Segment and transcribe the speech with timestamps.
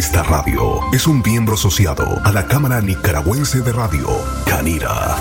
[0.00, 4.08] Esta radio es un miembro asociado a la Cámara Nicaragüense de Radio,
[4.46, 5.18] Canira.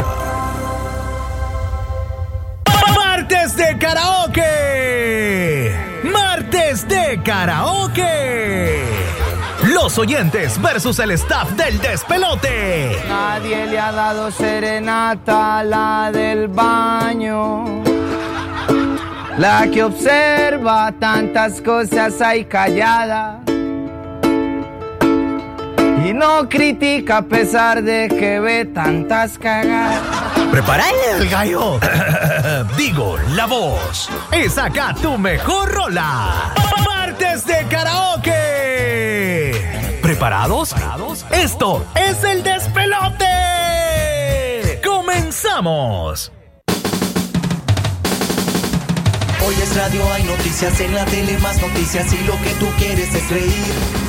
[2.96, 5.76] Martes de karaoke.
[6.06, 8.86] Martes de karaoke.
[9.66, 13.04] Los oyentes versus el staff del despelote.
[13.10, 17.84] Nadie le ha dado serenata a la del baño.
[19.38, 23.42] La que observa tantas cosas ahí callada.
[26.10, 30.02] Y no critica a pesar de que ve tantas cagadas.
[30.50, 31.80] Preparale el gallo.
[32.78, 34.10] Digo, la voz.
[34.32, 36.52] Es acá tu mejor rola.
[36.84, 38.32] Martes de karaoke.
[40.02, 40.74] ¿Preparados?
[41.30, 43.28] Esto es el despelote.
[44.84, 46.32] Comenzamos.
[49.46, 53.14] Hoy es radio, hay noticias en la tele, más noticias y lo que tú quieres
[53.14, 54.09] es reír.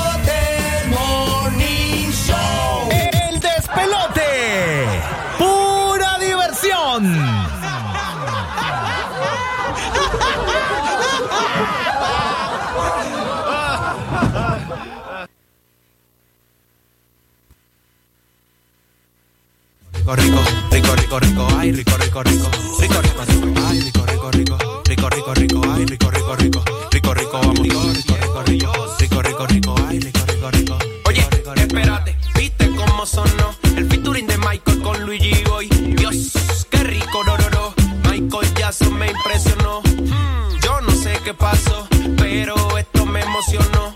[20.05, 22.49] rico, rico, rico, rico, rico, ay, rico, rico, rico,
[22.79, 27.13] rico, rico, rico, ay, rico, rico, rico, rico, rico, rico, ay, rico, rico, rico, rico,
[27.13, 30.77] rico, vamos, rico, rico, rico, rico, rico, rico, ay, rico, rico, rico.
[31.05, 35.67] Oye, espérate, viste cómo sonó el featuring de Michael con Luigi Boy.
[35.69, 36.33] Dios,
[36.69, 37.73] qué rico, no, no, no.
[38.09, 39.81] Michael Jackson me impresionó.
[39.81, 43.93] Hmm, yo no sé qué pasó, pero esto me emocionó.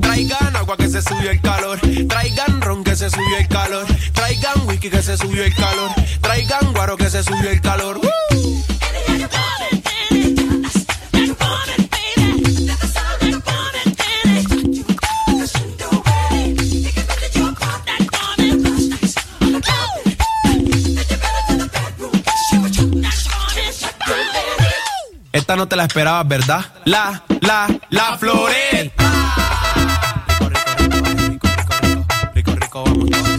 [0.00, 1.80] Traigan agua que se subió el calor.
[2.08, 3.86] Traigan ron que se subió el calor.
[4.12, 5.90] Traigan whisky que se subió el calor.
[6.20, 7.98] Traigan guaro que se subió el calor.
[7.98, 8.62] ¡Woo!
[25.42, 26.64] Esta no te la esperabas, ¿verdad?
[26.84, 29.04] La, la, la floreta.
[32.32, 33.31] Rico, rico, vamos, rico,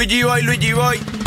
[0.00, 1.19] Luigi Boy, Luigi Boy.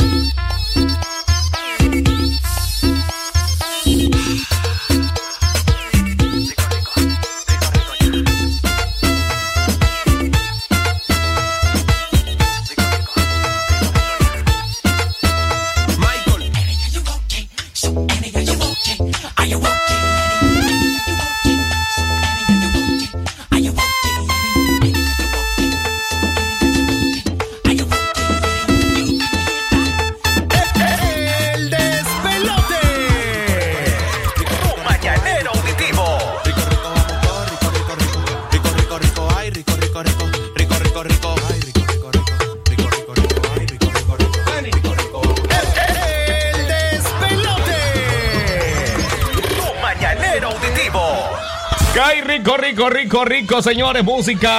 [53.25, 54.49] Rico, señores, música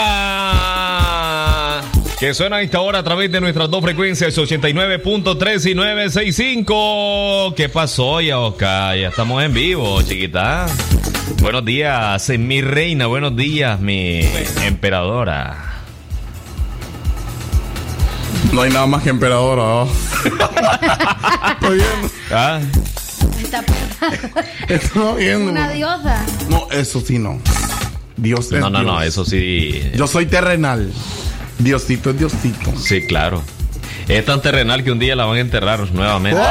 [2.18, 7.54] Que suena a esta hora a través de nuestras dos frecuencias, 89.3 y 965.
[7.56, 8.96] ¿Qué pasó, Yaoka?
[8.96, 10.66] Ya estamos en vivo, chiquita.
[11.40, 13.06] Buenos días, mi reina.
[13.06, 14.20] Buenos días, mi
[14.64, 15.74] emperadora.
[18.52, 19.62] No hay nada más que emperadora.
[19.62, 19.88] ¿no?
[21.52, 22.08] Estoy viendo.
[22.30, 22.60] ¿Ah?
[24.68, 25.50] Estoy viendo.
[25.50, 26.24] Una diosa.
[26.48, 27.40] No, eso sí no.
[28.16, 29.82] Dios es No, no, no, eso sí.
[29.94, 30.92] Yo soy terrenal.
[31.58, 32.72] Diosito es Diosito.
[32.76, 33.42] Sí, claro.
[34.08, 36.40] Es tan terrenal que un día la van a enterrar nuevamente.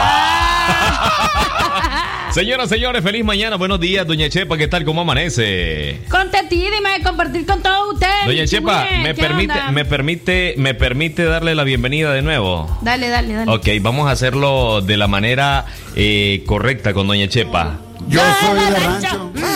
[2.32, 3.58] Señoras, señores, feliz mañana.
[3.58, 4.58] Buenos días, doña Chepa.
[4.58, 4.84] ¿Qué tal?
[4.86, 6.02] ¿Cómo amanece?
[6.10, 8.26] Contentísima de compartir con todos ustedes.
[8.26, 9.72] Doña Chepa, me ¿qué permite, onda?
[9.72, 12.76] me permite, me permite darle la bienvenida de nuevo.
[12.82, 13.52] Dale, dale, dale.
[13.52, 15.66] Ok, vamos a hacerlo de la manera
[15.96, 17.78] eh, correcta con Doña Chepa.
[18.08, 19.32] Yo soy de rancho.
[19.36, 19.53] rancho.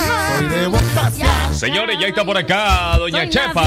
[1.54, 3.64] Señores, ya está por acá Doña Chepa.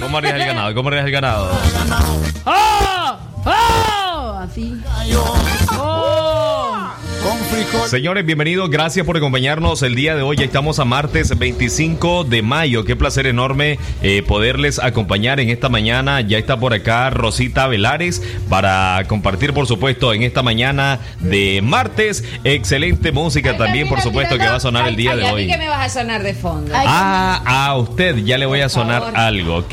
[0.00, 0.74] ¿Cómo harías el ganado?
[0.74, 1.50] ¿Cómo harías el ganado?
[2.44, 3.16] ¡Oh!
[3.44, 4.38] ¡Oh!
[4.40, 4.80] Así.
[5.78, 5.97] ¡Oh!
[7.66, 7.88] Frijol.
[7.88, 8.70] Señores, bienvenidos.
[8.70, 10.36] Gracias por acompañarnos el día de hoy.
[10.36, 12.84] Ya estamos a martes 25 de mayo.
[12.84, 16.20] Qué placer enorme eh, poderles acompañar en esta mañana.
[16.20, 22.22] Ya está por acá Rosita Velares para compartir, por supuesto, en esta mañana de martes.
[22.44, 25.42] Excelente música también, por supuesto, que va a sonar el día de Ay, a mí
[25.42, 25.46] hoy.
[25.48, 26.72] que me vas a sonar de fondo.
[26.74, 29.18] Ay, Ah, a usted ya le voy a sonar favor.
[29.18, 29.72] algo, ok.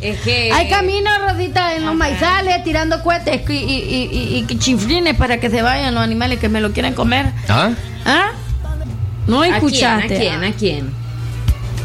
[0.00, 0.50] Es que.
[0.52, 5.50] Hay camino, Rosita, en los maizales, tirando cohetes y, y, y- y chiflines para que
[5.50, 7.25] se vayan los animales que me lo quieren comer.
[7.48, 7.70] ¿Ah?
[8.04, 8.30] ¿Ah?
[9.26, 9.52] No ¿A quién?
[9.54, 10.18] ¿A escuchaste.
[10.18, 10.44] quién?
[10.44, 10.90] ¿A quién?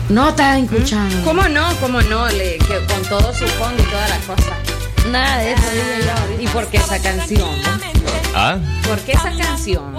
[0.09, 1.23] No estás escuchando.
[1.23, 1.75] ¿Cómo no?
[1.77, 2.27] ¿Cómo no?
[2.29, 4.51] Le- que con todo su fondo y toda la cosa.
[5.11, 6.41] Nada de eso, dije yo ahorita.
[6.43, 7.49] ¿Y por qué esa canción?
[8.35, 8.57] ¿Ah?
[8.87, 9.95] ¿Por qué esa canción?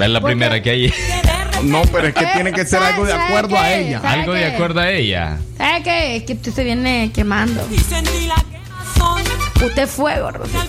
[0.00, 0.94] Es la primera que hay.
[1.62, 4.00] No, pero es que tiene que ser algo de ¿Sabe acuerdo a ella.
[4.02, 5.38] ¿Sabe Algo de acuerdo a ella.
[5.56, 6.16] ¿Sabe qué?
[6.16, 7.66] Es que usted se viene quemando.
[9.64, 10.62] Usted es fuego, Rosita.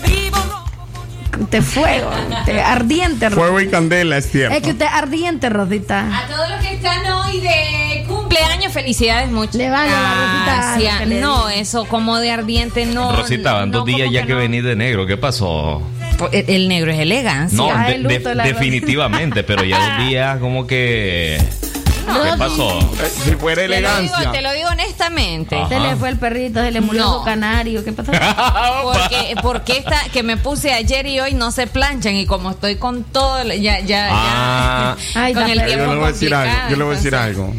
[1.40, 2.10] Usted fuego.
[2.40, 3.30] Usted ardiente, Rosita.
[3.40, 4.54] Fuego y candela, es cierto.
[4.56, 6.18] Es que usted es ardiente, Rosita.
[6.24, 9.58] A todos los que están hoy de cumpleaños, felicidades mucho.
[9.58, 11.08] Le va a llevar, Rosita, Gracias.
[11.20, 13.14] No, eso como de ardiente no.
[13.16, 14.38] Rosita, van no, dos días ya que, no.
[14.38, 15.06] venís de negro.
[15.06, 15.82] ¿Qué pasó?
[16.32, 17.56] El, el negro es elegancia.
[17.58, 17.66] No,
[18.08, 21.38] de- la definitivamente, pero ya dos días como que...
[22.06, 22.78] ¿Qué pasó?
[22.80, 24.32] Eh, Si fuera Te lo, digo, elegancia.
[24.32, 25.56] te lo digo honestamente.
[25.60, 25.66] Ah.
[25.68, 27.18] Se le fue el perrito, se le murió No.
[27.18, 27.84] su canario.
[27.84, 28.12] ¿Qué pasó?
[28.82, 32.76] Porque, porque esta que me puse ayer y hoy no se planchan y como estoy
[32.76, 34.96] con todo, ya, ya, Ah.
[35.14, 35.68] ya, Ay, con el feo.
[35.68, 36.54] Yo tiempo le voy a decir algo.
[36.70, 37.54] Yo le voy a decir entonces- algo.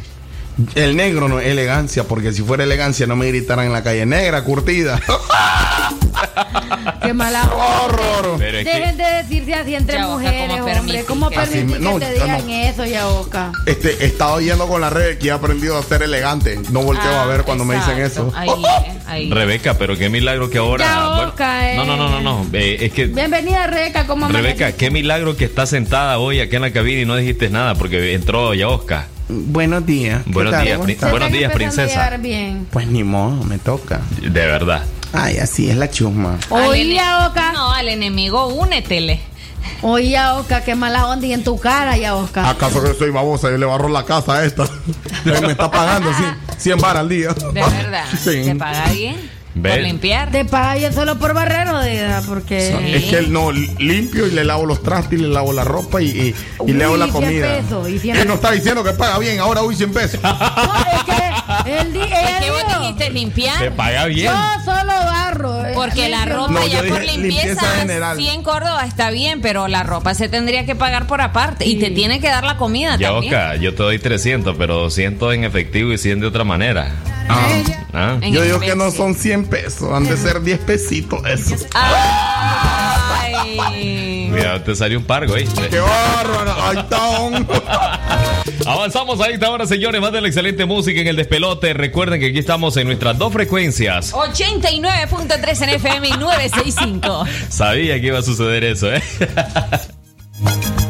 [0.74, 4.06] El negro no es elegancia, porque si fuera elegancia no me gritaran en la calle
[4.08, 5.00] negra, curtida.
[7.02, 7.44] Qué mala.
[7.44, 8.40] Horror.
[8.40, 8.64] Que...
[8.64, 11.04] Dejen de decirse así entre mujeres, ¿cómo hombre.
[11.06, 12.54] ¿Cómo que- no, que te digan no.
[12.54, 13.52] eso, Yaoka?
[13.66, 16.60] Este, he estado yendo con la red y he aprendido a ser elegante.
[16.72, 18.32] No volteo Ah, a ver cuando me dicen eso.
[18.36, 19.32] Ahí, eh, ahí.
[19.32, 20.86] Rebeca, pero qué milagro que ahora...
[20.86, 21.76] Ya, bueno, Oca, eh.
[21.78, 22.46] no, no, no, no, no.
[22.54, 23.06] eh, es que...
[23.06, 24.06] Bienvenida, Rebeca.
[24.06, 27.50] ¿Cómo Rebeca, qué milagro que estás sentada hoy aquí en la cabina y no dijiste
[27.50, 29.08] nada porque entró ya Oscar.
[29.30, 30.24] Buenos días.
[30.24, 30.80] ¿Qué Buenos días,
[31.12, 32.18] buenos días, princesa.
[32.72, 34.02] Pues ni modo, me toca.
[34.22, 34.84] De verdad.
[35.14, 36.38] Ay, así es la chusma.
[36.50, 37.52] Ene- Yaoka.
[37.54, 39.20] No, al enemigo únetele.
[39.82, 41.28] Oí, Yaoka, qué mala onda.
[41.28, 42.50] Y en tu cara, Yaoka.
[42.50, 43.50] ¿Acaso que soy babosa?
[43.50, 44.68] Yo le barro la casa a esta.
[45.26, 47.30] Me está pagando 100, 100 baras al día.
[47.34, 48.06] De verdad.
[48.24, 48.44] Sí.
[48.44, 49.38] ¿Te paga bien?
[49.56, 49.72] Ve.
[49.72, 50.32] Por limpiar.
[50.32, 52.76] Te paga bien solo por barrero, de porque...
[52.80, 52.94] Sí.
[52.94, 56.00] Es que él no limpio y le lavo los trastes y le lavo la ropa
[56.02, 56.36] y, y,
[56.68, 57.56] y le hago la 100 comida.
[57.58, 60.20] pesos, y 100 Él no está diciendo que paga bien, ahora uy 100 pesos.
[60.22, 61.37] No, es que
[61.68, 63.72] Es ella que vos dijiste Te limpiar.
[63.74, 64.32] paga bien.
[64.32, 65.66] Yo solo barro.
[65.66, 68.18] eh, Porque la ropa No, ya por limpieza, limpieza general.
[68.18, 71.92] 100 Córdoba está bien, pero la ropa se tendría que pagar por aparte y te
[71.92, 73.34] tiene que dar la comida Ya también.
[73.34, 76.92] Oscar, yo te doy 300, pero 200 en efectivo y 100 de otra manera.
[77.94, 78.18] Ah.
[78.22, 81.66] En Yo digo que no son 100 pesos, han de ser 10 pesitos esos.
[81.74, 83.34] Ay.
[84.38, 85.48] Mira, te salió un pargo, ¿eh?
[85.68, 86.56] ¡Qué bárbaro!
[86.62, 87.10] ¡Ahí está!
[87.22, 87.48] un-
[88.68, 90.00] Avanzamos ahí ahora, señores.
[90.00, 91.74] Más de la excelente música en el despelote.
[91.74, 94.14] Recuerden que aquí estamos en nuestras dos frecuencias.
[94.14, 97.26] 89.3 en FM y 965.
[97.50, 99.02] Sabía que iba a suceder eso, ¿eh?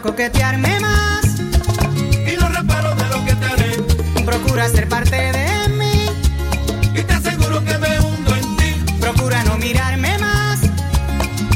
[0.00, 1.24] Procura coquetearme más.
[2.26, 4.24] Y no reparo de lo que te haré.
[4.24, 6.06] Procura ser parte de mí.
[6.94, 8.94] Y te aseguro que me hundo en ti.
[8.98, 10.60] Procura no mirarme más.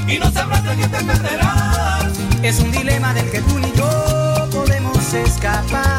[0.07, 2.13] Y no sabrás de qué te perderás.
[2.43, 5.94] Es un dilema del que tú ni yo podemos escapar.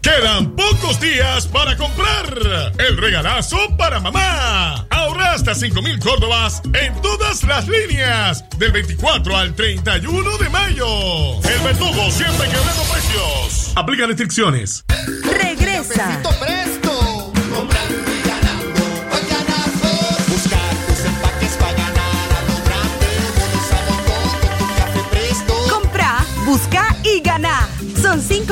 [0.00, 4.86] Quedan pocos días para comprar el regalazo para mamá.
[4.88, 10.86] Ahorra hasta 5 mil córdobas en todas las líneas del 24 al 31 de mayo.
[11.42, 13.72] El verdugo siempre quebrando precios.
[13.76, 14.82] Aplica restricciones.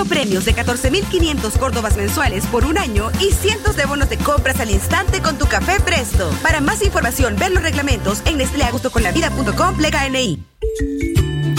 [0.09, 4.71] Premios de 14.500 córdobas mensuales por un año y cientos de bonos de compras al
[4.71, 6.31] instante con tu café Presto.
[6.43, 10.43] Para más información, ver los reglamentos en nestleagustoconlavida.com plega NI.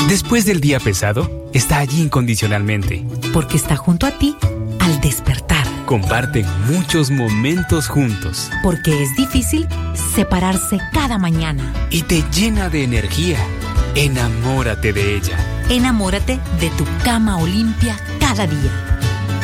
[0.09, 3.05] Después del día pesado, está allí incondicionalmente.
[3.31, 4.35] Porque está junto a ti
[4.79, 5.65] al despertar.
[5.85, 8.49] Comparten muchos momentos juntos.
[8.63, 9.67] Porque es difícil
[10.15, 11.73] separarse cada mañana.
[11.91, 13.37] Y te llena de energía.
[13.93, 15.37] Enamórate de ella.
[15.69, 17.95] Enamórate de tu cama Olimpia
[18.29, 18.71] cada día.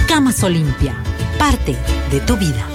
[0.07, 0.93] Camas Olimpia,
[1.39, 1.75] parte
[2.11, 2.67] de tu vida.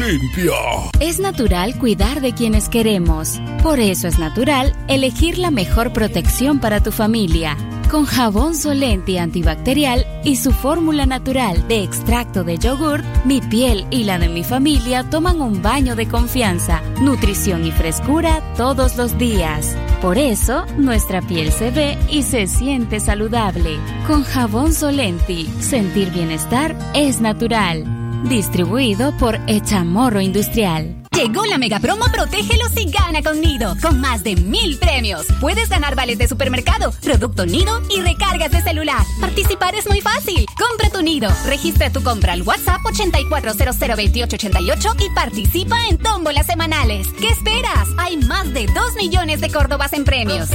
[0.00, 0.54] limpia.
[0.98, 3.38] Es natural cuidar de quienes queremos.
[3.62, 7.54] Por eso es natural elegir la mejor protección para tu familia.
[7.90, 14.04] Con jabón Solenti antibacterial y su fórmula natural de extracto de yogurt, mi piel y
[14.04, 19.76] la de mi familia toman un baño de confianza, nutrición y frescura todos los días.
[20.06, 23.76] Por eso, nuestra piel se ve y se siente saludable.
[24.06, 27.82] Con jabón Solenti, sentir bienestar es natural.
[28.28, 31.02] Distribuido por Echamorro Industrial.
[31.10, 35.26] Llegó la mega promo Protégelos y gana con Nido, con más de mil premios.
[35.40, 38.00] Puedes ganar vales de supermercado, producto Nido y
[38.36, 39.04] recargas de celular.
[39.20, 40.46] Participar es muy fácil.
[40.58, 47.08] Compra tu Nido, registra tu compra al WhatsApp 84002888 y participa en tómbolas semanales.
[47.18, 47.88] ¿Qué esperas?
[47.98, 50.48] Hay más de 2 millones de Córdobas en premios.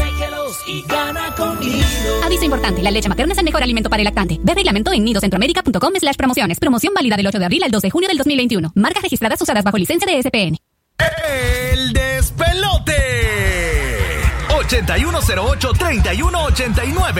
[0.67, 2.23] Y gana con Nido.
[2.23, 4.39] Aviso importante, la leche materna es el mejor alimento para el lactante.
[4.41, 6.59] Ve reglamento en nidocentroamérica.com slash promociones.
[6.59, 8.71] Promoción válida del 8 de abril al 2 de junio del 2021.
[8.75, 10.57] Marcas registradas usadas bajo licencia de SPN.
[11.73, 13.10] El despelote.
[14.71, 17.11] 8108-3189.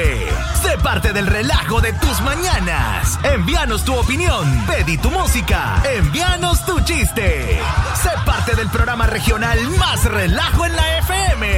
[0.62, 3.20] Sé parte del relajo de tus mañanas.
[3.24, 4.66] Envíanos tu opinión.
[4.68, 5.84] Pedí tu música.
[5.84, 7.60] Envíanos tu chiste.
[8.02, 11.50] Sé parte del programa regional más relajo en la FM.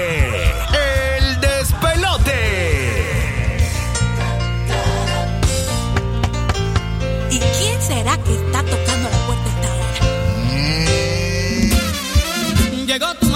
[1.19, 2.33] El despelote.
[7.29, 9.99] ¿Y quién será que está tocando la puerta esta hora?
[12.87, 13.32] Llegó tu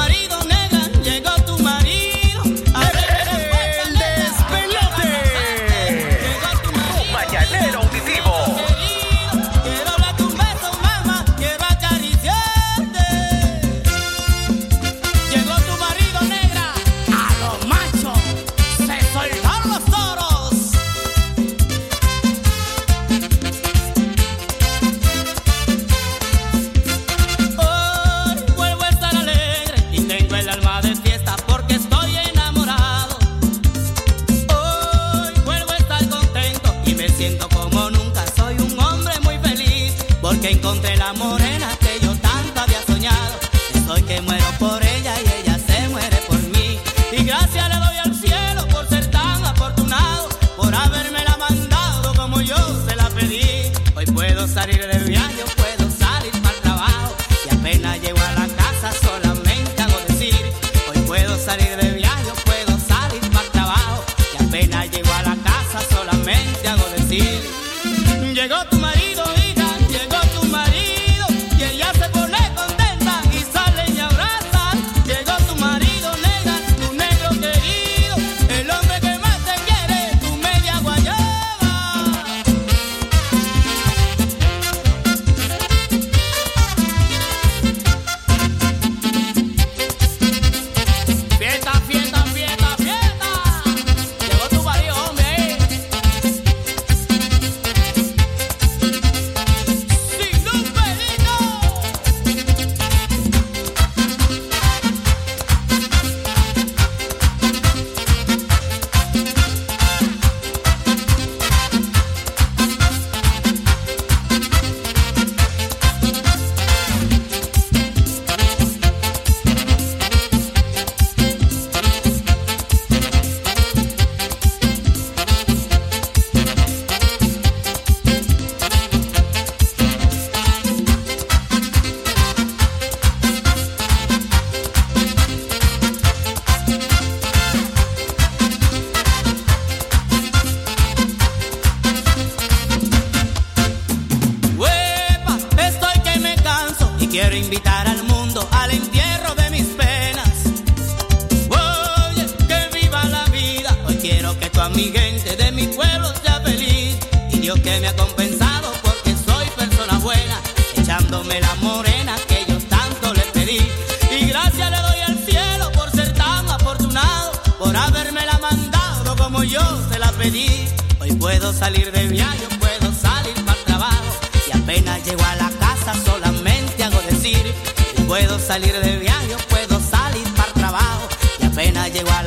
[40.51, 41.36] encontré la morena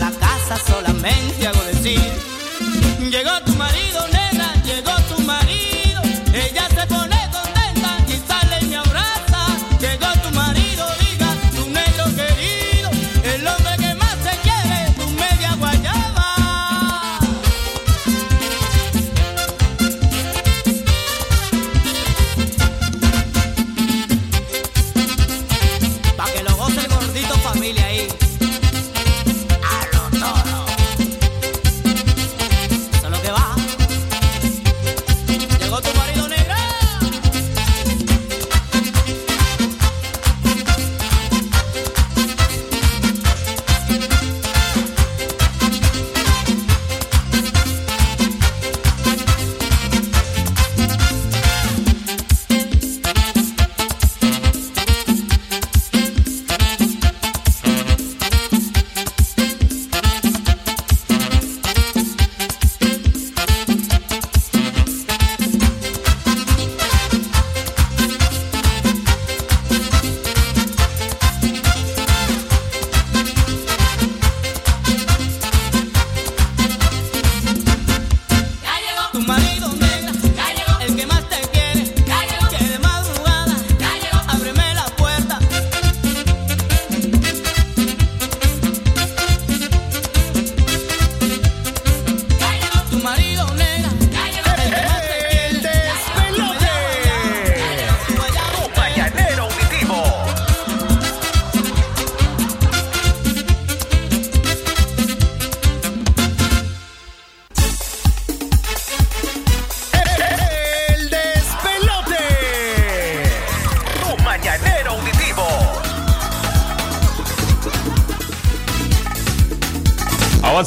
[0.01, 2.30] la casa solamente hago decir.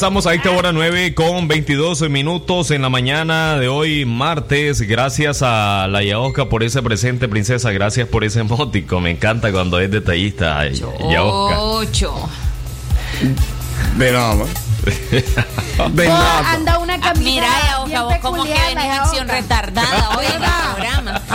[0.04, 4.82] Avanzamos a esta hora 9 con 22 minutos en la mañana de hoy, martes.
[4.82, 7.72] Gracias a la Yaosca por ese presente, princesa.
[7.72, 9.00] Gracias por ese mótico.
[9.00, 11.58] Me encanta cuando es detallista, Yaosca.
[11.58, 12.14] Ocho.
[13.96, 14.44] De nada.
[15.94, 16.52] De nada.
[16.52, 20.73] anda una camisa Mira, bien vos como que venís acción retardada programa.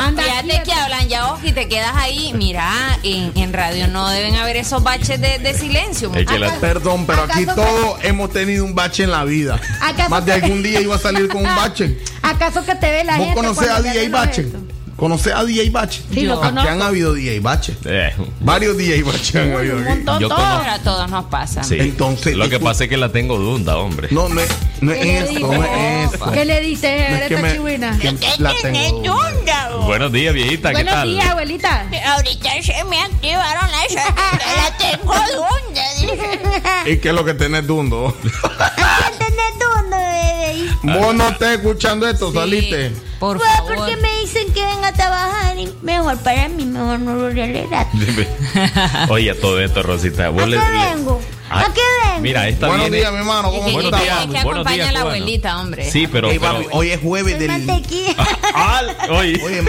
[0.08, 2.32] Anda Fíjate que hablan Yaoca y te quedas ahí.
[2.34, 6.12] Mira, en, en radio no deben haber esos baches de, de silencio.
[6.14, 9.60] Es que la- Perdón, pero aquí ¿Acaso todos hemos tenido un bache en la vida.
[9.82, 11.98] ¿Acaso Más de que- algún día iba a salir con un bache.
[12.22, 13.40] ¿Acaso que te ve la ¿Vos gente?
[13.40, 14.46] conocés a DJ Bache?
[14.96, 16.02] ¿Conocés a DJ Bache?
[16.12, 17.76] Sí, lo Aquí han habido DJ Bache.
[17.84, 20.00] Eh, Varios DJ Bache han habido aquí.
[20.20, 20.58] Yo conozco.
[20.60, 21.62] Pero a todos nos pasa.
[21.62, 21.76] Sí.
[21.78, 24.08] Entonces, Lo que pasa es que la tengo dunda, hombre.
[24.10, 24.48] No, no es,
[24.80, 25.42] no es ¿Qué le eso, dices?
[25.42, 26.32] no es eso.
[26.32, 27.98] ¿Qué le dices No es a que esta me- chihuina?
[27.98, 29.02] que la tengo.
[29.88, 30.68] Buenos días, viejita.
[30.68, 31.08] ¿Qué Buenos tal?
[31.08, 31.86] días, abuelita.
[32.08, 36.92] Ahorita se me activaron las la tengo dunda, dice.
[36.92, 38.14] ¿Y qué es lo que tenés dundo?
[38.22, 40.98] ¿Entendés dónde, bebé?
[41.00, 42.92] Vos no estás escuchando esto, saliste.
[43.18, 43.76] Por Pues, favor.
[43.76, 47.86] porque me dicen que venga a trabajar y mejor para mí, mejor no lo regalar.
[49.08, 50.28] Oye, todo esto, Rosita.
[50.28, 51.17] Vos ¿A le- qué le- vengo?
[52.20, 53.50] Mira, esta Buenos viene- días, mi hermano.
[53.50, 54.02] ¿Cómo Es que, Buenos estás?
[54.02, 55.90] días, es que buenos acompaña días, a la abuelita, hombre.
[55.90, 56.28] Sí, pero.
[56.72, 57.50] Hoy es jueves del.
[58.54, 59.62] Ah, Oye, oye,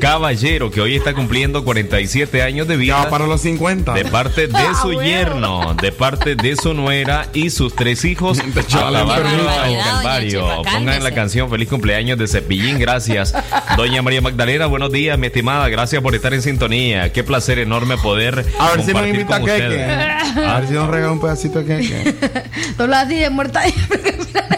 [0.00, 3.10] Caballero, que hoy está cumpliendo 47 años de Ya vida.
[3.10, 3.92] para los 50.
[3.92, 5.02] De parte de Ah, su bueno.
[5.02, 8.38] yerno, de parte de su nuera y sus tres hijos.
[8.56, 10.62] Echó a la barra del Calvario.
[10.62, 13.34] Pongan la canción Feliz cumpleaños de Cepillín, gracias.
[13.76, 17.12] Doña María Magdalena, buenos días, mi estimada, gracias por estar en sintonía.
[17.12, 19.66] Qué placer enorme poder A ver si nos compartir invita a con Keke.
[19.68, 20.36] ustedes.
[20.48, 22.14] A ver si nos regala un pedacito de Keke.
[22.76, 23.62] Solo así de muerta.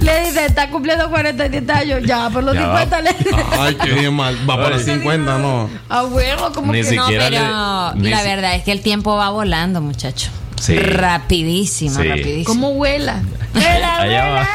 [0.00, 2.00] Le dice, está cumpliendo 47 años.
[2.04, 2.80] Ya, por los Ya va.
[2.82, 3.10] 50 le
[3.58, 4.36] Ay, qué bien mal.
[4.48, 5.68] Va para los 50, no.
[5.88, 7.06] Abuelo, como Ni que no.
[7.08, 10.30] Pero le- ni la si- verdad es que el tiempo va volando, muchacho.
[10.60, 10.76] Sí.
[10.78, 12.08] Rapidísimo, Sí.
[12.08, 12.44] rapidísimo.
[12.46, 13.22] ¿Cómo vuela?
[13.54, 14.48] Allá va.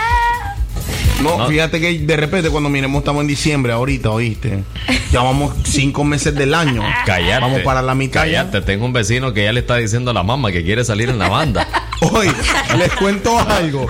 [1.21, 1.47] No, No.
[1.47, 4.63] fíjate que de repente cuando miremos estamos en diciembre ahorita, ¿oíste?
[5.12, 6.83] Ya vamos cinco meses del año.
[7.05, 7.39] Cállate.
[7.39, 8.39] Vamos para la mitad ya.
[8.43, 11.09] Cállate, tengo un vecino que ya le está diciendo a la mamá que quiere salir
[11.09, 11.65] en la banda.
[12.13, 12.32] Oye,
[12.78, 13.88] les cuento algo.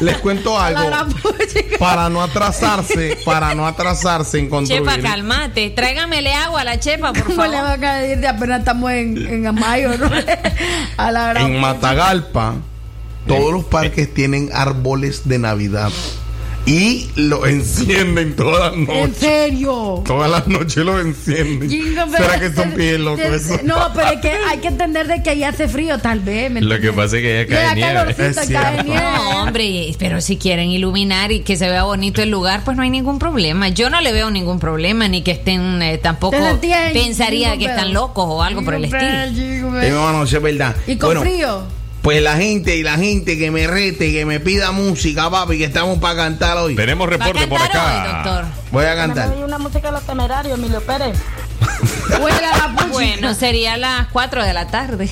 [0.00, 0.80] Les cuento algo.
[1.78, 4.82] Para no atrasarse, para no atrasarse en construir.
[4.82, 5.70] Chepa, calmate.
[5.70, 7.50] Tráigamele agua a la chepa, por ¿Cómo favor.
[7.50, 10.10] le va a caer de apenas estamos en, en mayo, ¿no?
[10.96, 12.54] A la gran En Matagalpa,
[13.26, 15.90] todos los parques tienen árboles de Navidad.
[16.68, 19.16] Y lo encienden todas las ¿En noches.
[19.16, 20.02] serio?
[20.04, 21.70] Todas las noches lo encienden.
[21.70, 23.58] Jingo, ¿Será que son bien locos eso?
[23.64, 26.50] No, pero es que hay que entender de que ahí hace frío, tal vez.
[26.50, 27.94] ¿me Lo que pasa es que ya Le cae nieve.
[27.94, 29.00] calorcito, cae nieve.
[29.02, 32.82] No, hombre, pero si quieren iluminar y que se vea bonito el lugar, pues no
[32.82, 33.70] hay ningún problema.
[33.70, 36.36] Yo no le veo ningún problema, ni que estén eh, tampoco.
[36.36, 36.58] En-
[36.92, 39.02] Pensaría Jingo que están locos o algo por el estilo.
[39.80, 39.88] Eh,
[40.22, 40.76] es verdad.
[40.86, 41.77] Y con Bueno, frío.
[42.08, 45.64] Pues la gente y la gente que me rete, que me pida música, papi, que
[45.64, 46.74] estamos para cantar hoy.
[46.74, 48.46] Tenemos reporte por acá.
[48.70, 49.36] Voy a cantar.
[49.36, 51.18] una música de los temerarios, Emilio Pérez.
[52.90, 55.10] Bueno, sería a las 4 de la tarde.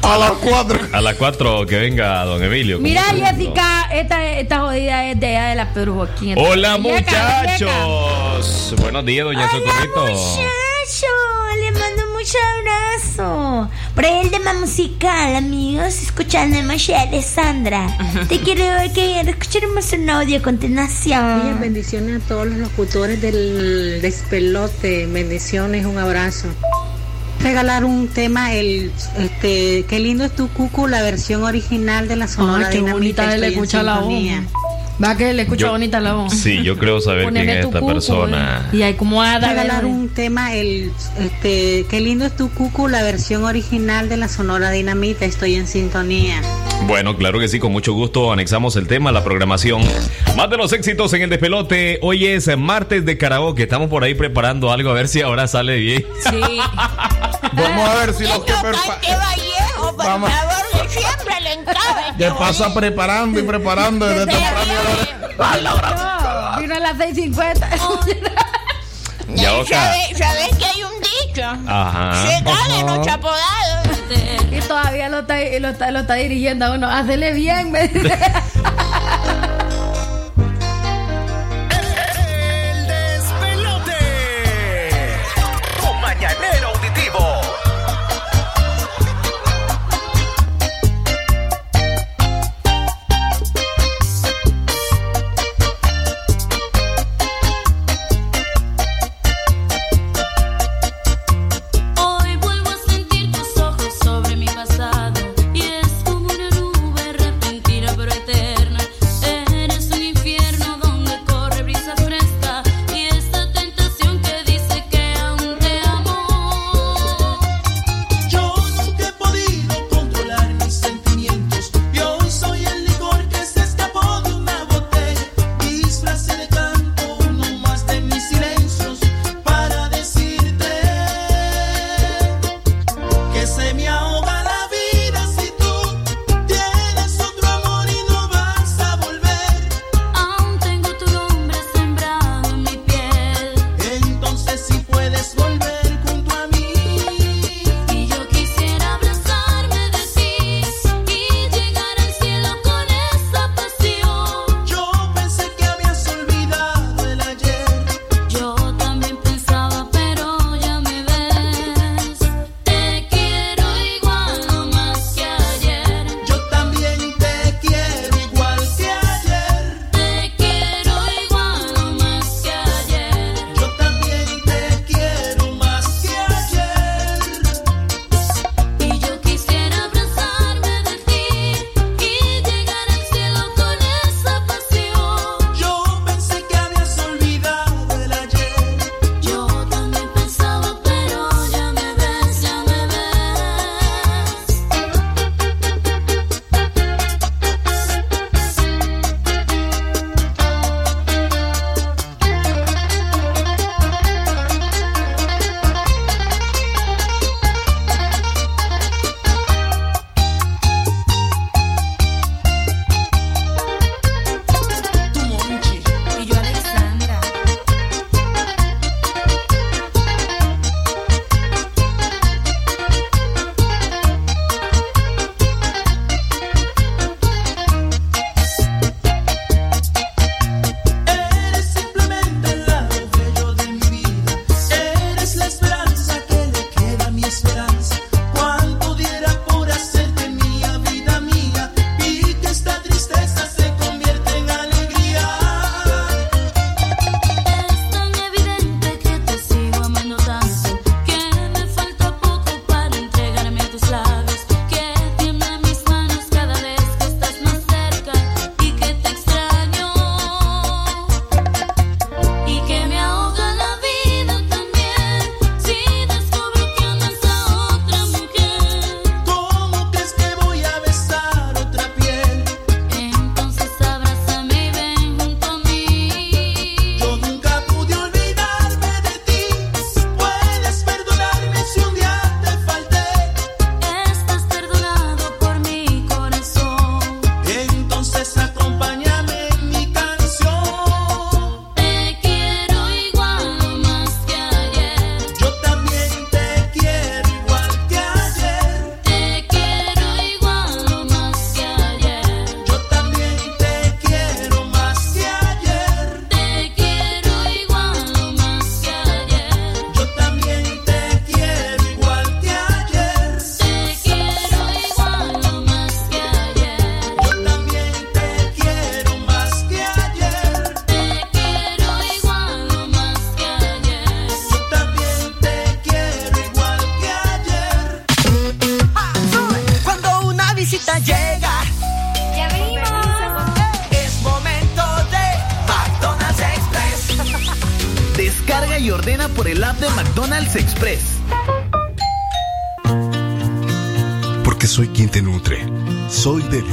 [0.00, 0.78] A las 4.
[0.92, 2.78] A las 4 que venga don Emilio.
[2.78, 3.02] Mira.
[3.02, 6.36] Jessica, esta, esta jodida es de allá de la Perú Joaquín.
[6.38, 8.74] Hola muchachos.
[8.78, 10.06] Buenos días, doña Socorrito.
[10.06, 11.43] Muchacho, le mando
[12.24, 13.70] mucho abrazo.
[13.94, 17.86] Por ahí el tema musical, amigos, escuchando a Alessandra.
[18.28, 21.42] Te quiero que escucharemos un audio a continuación.
[21.42, 25.06] Bien, bendiciones a todos los locutores del despelote.
[25.06, 26.48] Bendiciones, un abrazo.
[27.40, 32.26] Regalar un tema, el este, qué lindo es tu cucu, la versión original de la
[32.26, 32.94] Sonora Ay, qué Dinamita.
[32.94, 34.14] bonita Estoy en escucha la voz.
[35.02, 36.32] Va que le escucha Yo- bonita la voz.
[36.32, 38.68] Sí, yo creo saber quién es esta persona.
[38.72, 38.76] eh.
[38.76, 43.02] Y hay como a Regalar un tema, el este, qué lindo es tu cucu, la
[43.02, 45.24] versión original de la Sonora Dinamita.
[45.24, 46.40] Estoy en sintonía.
[46.86, 49.82] Bueno, claro que sí, con mucho gusto anexamos el tema, la programación.
[50.36, 51.98] Más de los éxitos en el despelote.
[52.02, 53.64] Hoy es martes de karaoke.
[53.64, 56.04] Estamos por ahí preparando algo a ver si ahora sale bien.
[56.30, 56.40] Sí.
[57.52, 60.30] Vamos a ver si los que Vallejo, por Vamos.
[60.30, 62.16] favor, que siempre le encaba.
[62.16, 64.72] Que pasa preparando y preparando desde temprano.
[66.54, 68.34] No, vino a las 6.50.
[69.34, 69.66] Ya, Oca.
[69.66, 71.44] ¿Sabes sabe que hay un dicho?
[71.66, 72.26] Ajá.
[72.26, 73.88] Se cae en los chapodados.
[74.50, 76.88] Y todavía lo está, lo está, lo está dirigiendo a uno.
[76.88, 77.72] Hacele bien.
[77.72, 78.16] me dice.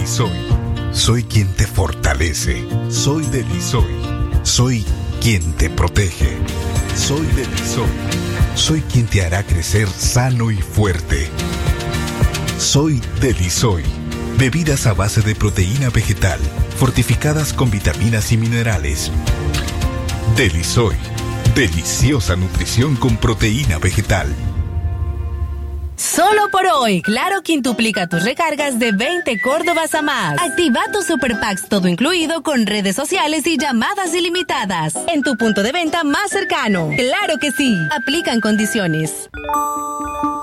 [0.05, 2.65] Soy quien te fortalece.
[2.89, 3.93] Soy Delisoy.
[4.41, 4.83] Soy
[5.21, 6.37] quien te protege.
[6.95, 7.89] Soy Delisoy.
[8.55, 11.27] Soy quien te hará crecer sano y fuerte.
[12.57, 13.83] Soy Delisoy.
[14.37, 16.39] Bebidas a base de proteína vegetal,
[16.77, 19.11] fortificadas con vitaminas y minerales.
[20.35, 20.95] Delisoy.
[21.53, 24.35] Deliciosa nutrición con proteína vegetal.
[26.51, 30.39] Por hoy, Claro quintuplica tus recargas de 20 Córdobas a más.
[30.41, 34.95] Activa tus Super Packs todo incluido con redes sociales y llamadas ilimitadas.
[35.07, 36.89] En tu punto de venta más cercano.
[36.95, 37.75] Claro que sí.
[37.91, 39.29] Aplican condiciones.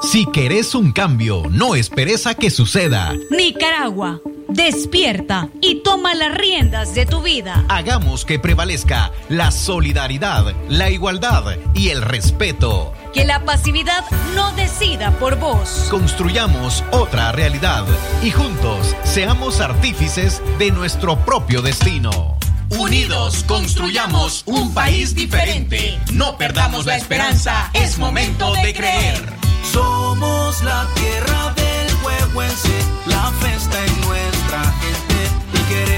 [0.02, 3.12] Si querés un cambio, no esperes a que suceda.
[3.30, 7.64] Nicaragua, despierta y toma las riendas de tu vida.
[7.68, 12.92] Hagamos que prevalezca la solidaridad, la igualdad y el respeto.
[13.12, 15.86] Que la pasividad no decida por vos.
[15.90, 17.84] Construyamos otra realidad
[18.22, 22.38] y juntos seamos artífices de nuestro propio destino.
[22.70, 25.98] Unidos construyamos un país diferente.
[26.12, 29.32] No perdamos la esperanza, es momento de creer.
[29.72, 35.97] Somos la tierra del huehuense, la festa en nuestra gente y queremos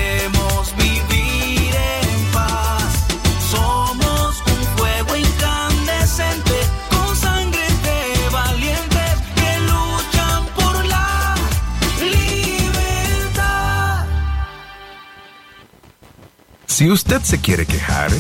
[16.81, 18.11] Si usted se quiere quejar,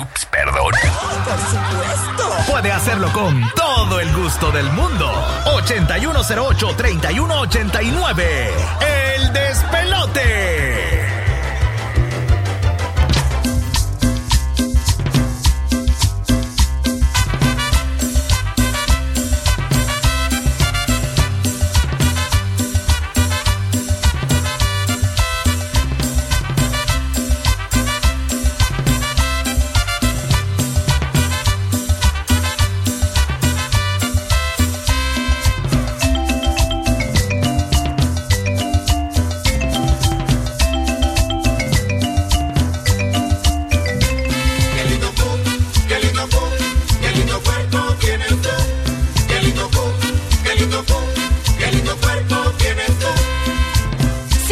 [0.00, 0.72] Ups, perdón.
[2.46, 5.12] Puede hacerlo con todo el gusto del mundo.
[5.44, 8.22] 8108-3189.
[9.16, 11.03] El despelote.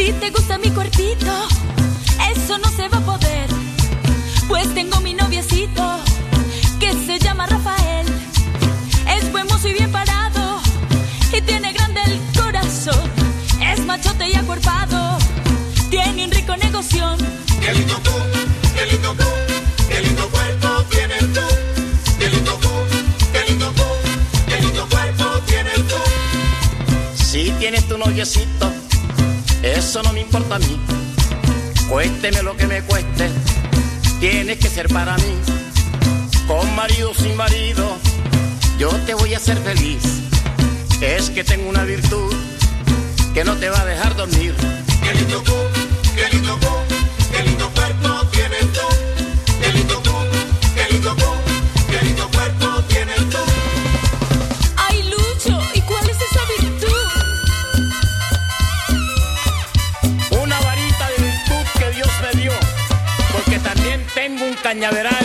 [0.05, 1.32] Si te gusta mi cuerpito,
[2.34, 3.48] eso no se va a poder.
[4.48, 6.00] Pues tengo mi noviecito
[6.80, 8.05] que se llama Rafael.
[9.16, 10.61] Es buen mozo y bien parado
[11.32, 13.09] y tiene grande el corazón.
[13.61, 15.18] Es machote y acuerpado,
[15.88, 17.16] tiene un rico negocio.
[17.61, 18.22] Qué lindo pum,
[18.74, 19.26] qué lindo pum,
[19.88, 21.46] qué lindo cuerpo tienes tú.
[22.18, 22.88] Qué lindo pum,
[23.32, 25.94] qué lindo pum, qué lindo cuerpo tienes tú.
[27.14, 28.72] Si tienes tu noviecito,
[29.93, 30.80] eso no me importa a mí.
[31.86, 33.28] Cuésteme lo que me cueste,
[34.20, 35.34] tienes que ser para mí.
[36.49, 37.99] Con marido sin marido,
[38.78, 40.03] yo te voy a hacer feliz.
[41.03, 42.34] Es que tengo una virtud
[43.34, 44.55] que no te va a dejar dormir.
[64.83, 65.22] Cañaveral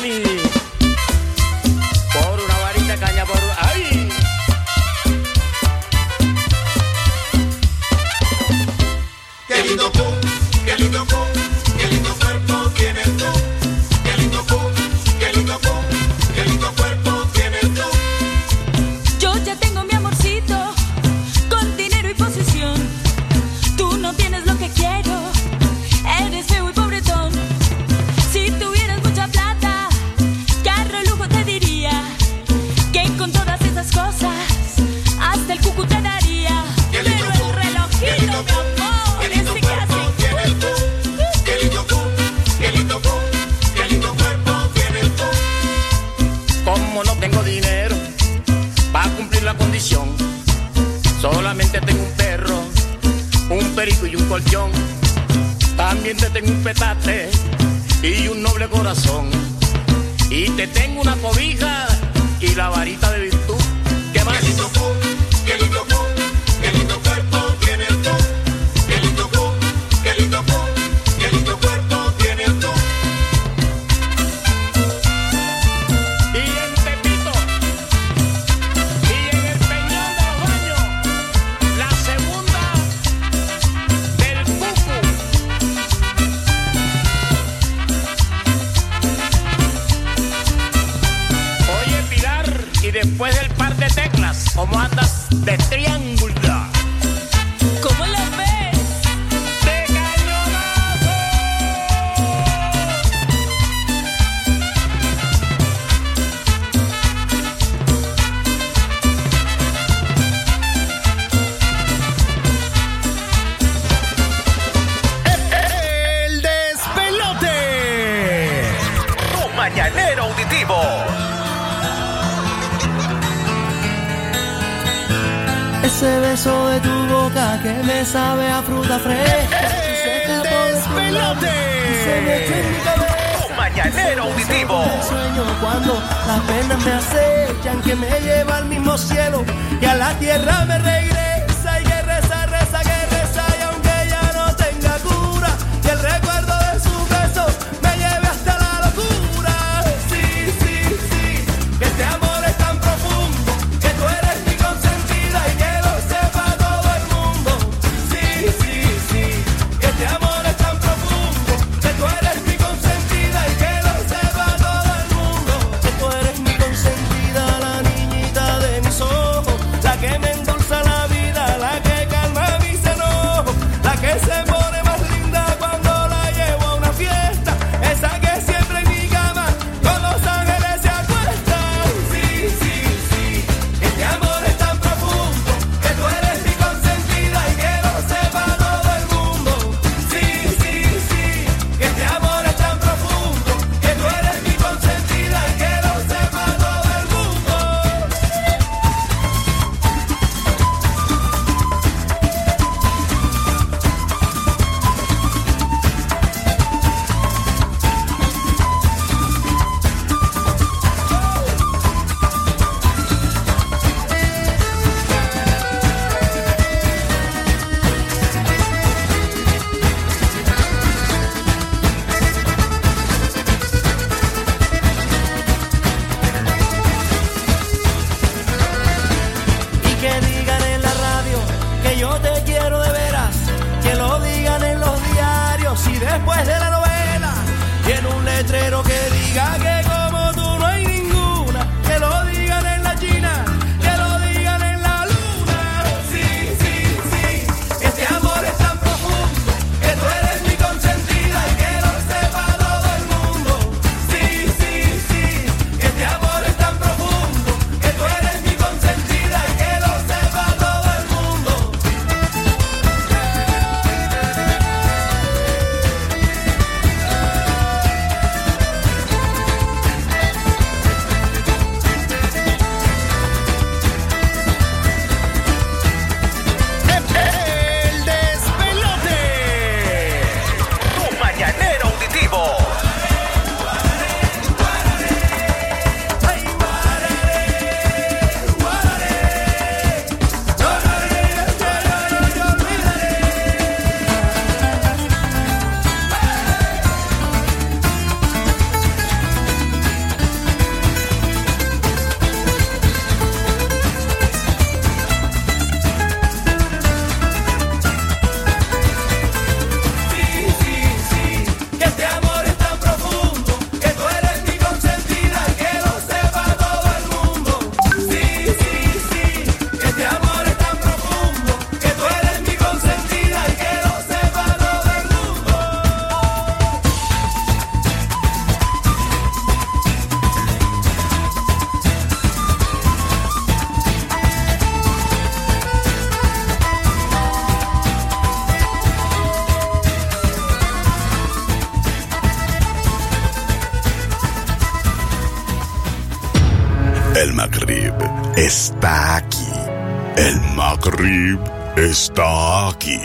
[350.88, 351.40] Magrib
[351.76, 353.02] está aquí.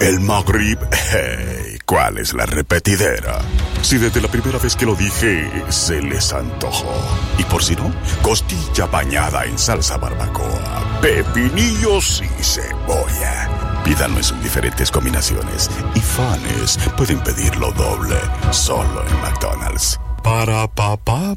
[0.00, 0.78] El Magrib,
[1.12, 3.38] hey, ¿cuál es la repetidera?
[3.82, 6.94] Si desde la primera vez que lo dije se les antojó.
[7.36, 7.92] Y por si no,
[8.22, 13.82] costilla bañada en salsa barbacoa, pepinillos y cebolla.
[13.84, 18.16] Pídanos en diferentes combinaciones y fans pueden pedirlo doble
[18.52, 20.00] solo en McDonald's.
[20.22, 21.36] Para pa pa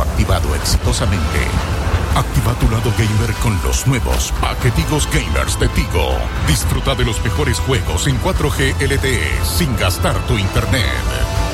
[0.00, 1.77] activado exitosamente.
[2.14, 6.16] Activa tu lado gamer con los nuevos paquetigos gamers de Tigo.
[6.46, 10.82] Disfruta de los mejores juegos en 4G LTE sin gastar tu internet.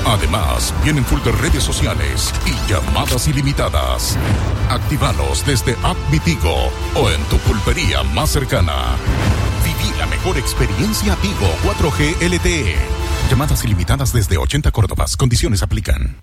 [0.07, 4.19] Además, vienen full de redes sociales y llamadas ilimitadas.
[4.69, 8.97] Actívalos desde AppMitigo o en tu pulpería más cercana.
[9.65, 12.77] Viví la mejor experiencia Tigo 4G LTE.
[13.31, 15.17] Llamadas ilimitadas desde 80 Córdobas.
[15.17, 16.23] Condiciones aplican.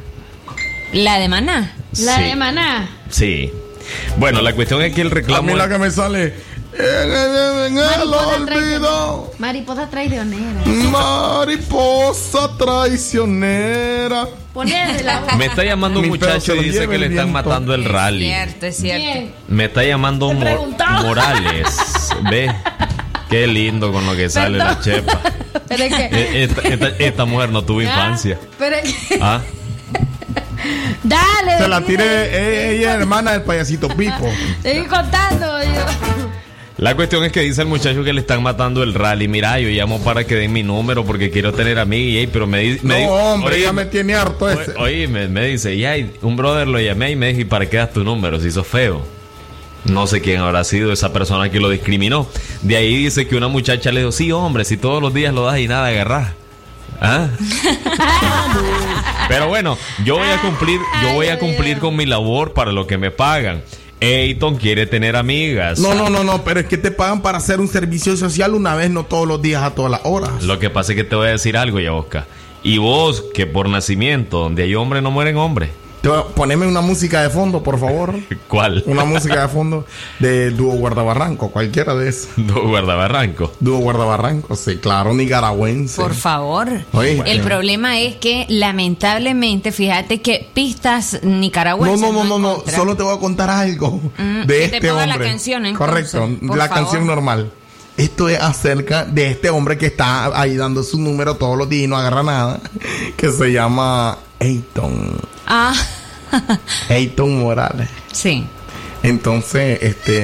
[0.93, 1.74] La de Maná.
[1.99, 2.24] La Sí.
[2.24, 2.89] de Maná.
[3.09, 3.51] Sí.
[4.17, 5.51] Bueno, la cuestión es que el A reclamo.
[5.51, 6.36] mí la que me sale.
[6.78, 8.45] En el, en el Mariposa olvido.
[8.45, 9.39] traicionera.
[9.39, 10.61] Mariposa traicionera.
[10.91, 14.28] Mariposa traicionera.
[15.38, 17.49] Me está llamando un Mi muchacho y dice que le están viento.
[17.49, 18.26] matando el rally.
[18.26, 19.03] Cierto, es cierto.
[19.05, 19.34] Bien.
[19.47, 21.01] Me está llamando Te Mo- preguntaba.
[21.01, 21.67] Morales.
[22.30, 22.53] Ve.
[23.30, 25.19] Qué lindo con lo que sale la chepa.
[25.67, 26.05] Pero es que.
[26.05, 28.39] Eh, Esta, esta- esta mujer no tuvo Ah, infancia.
[28.59, 29.19] Pero es que.
[29.21, 29.41] ¿Ah?
[31.03, 31.57] Dale.
[31.57, 32.05] Se la tiré.
[32.05, 34.30] eh, Ella es hermana del payasito Pipo.
[34.61, 35.61] Seguí contando.
[35.63, 36.32] yo.
[36.78, 39.28] La cuestión es que dice el muchacho que le están matando el rally.
[39.28, 42.28] Mira, yo llamo para que den mi número porque quiero tener a mí.
[42.34, 44.74] pero me, me No, di- hombre, oye, ya me tiene harto ese.
[44.78, 45.93] Oye, me, me dice, ya,
[46.24, 48.65] un brother lo llamé y me dijo, ¿y para qué das tu número si sos
[48.65, 49.05] feo?
[49.86, 52.28] No sé quién habrá sido esa persona que lo discriminó.
[52.63, 55.45] De ahí dice que una muchacha le dijo, sí, hombre, si todos los días lo
[55.45, 56.32] das y nada agarrás.
[56.99, 57.28] ¿Ah?
[59.28, 62.88] Pero bueno, yo voy a cumplir, yo voy a cumplir con mi labor para lo
[62.88, 63.61] que me pagan.
[64.00, 65.80] Eiton quiere tener amigas.
[65.80, 68.76] No, no, no, no, pero es que te pagan para hacer un servicio social una
[68.76, 70.44] vez, no todos los días, a todas las horas.
[70.44, 72.26] Lo que pasa es que te voy a decir algo, Yaosca.
[72.64, 75.70] Y vos, que por nacimiento, donde hay hombres no mueren hombres.
[76.04, 78.14] Te Poneme una música de fondo, por favor.
[78.49, 78.84] ¿Cuál?
[78.88, 79.86] Una música de fondo
[80.20, 82.30] de Dúo Guardabarranco, cualquiera de esos.
[82.38, 83.54] No, guardabarranco.
[83.62, 86.01] Dúo Guardabarranco, sí, claro, nicaragüense.
[86.01, 86.68] Por favor.
[86.91, 87.24] Oye.
[87.26, 92.01] El problema es que lamentablemente, fíjate que pistas No, nicaragüenses.
[92.01, 92.76] no, no, no, no, encontramos.
[92.76, 95.18] solo te voy a contar algo Mm, de que te este ponga hombre.
[95.20, 96.84] la canción, entonces, Correcto, por la favor.
[96.84, 97.51] canción normal.
[97.95, 101.84] Esto es acerca de este hombre que está ahí dando su número todos los días
[101.86, 102.60] y no agarra nada,
[103.16, 105.18] que se llama Eiton,
[105.48, 105.74] Ah,
[106.89, 107.89] Eiton Morales.
[108.12, 108.46] sí.
[109.04, 110.24] Entonces, este...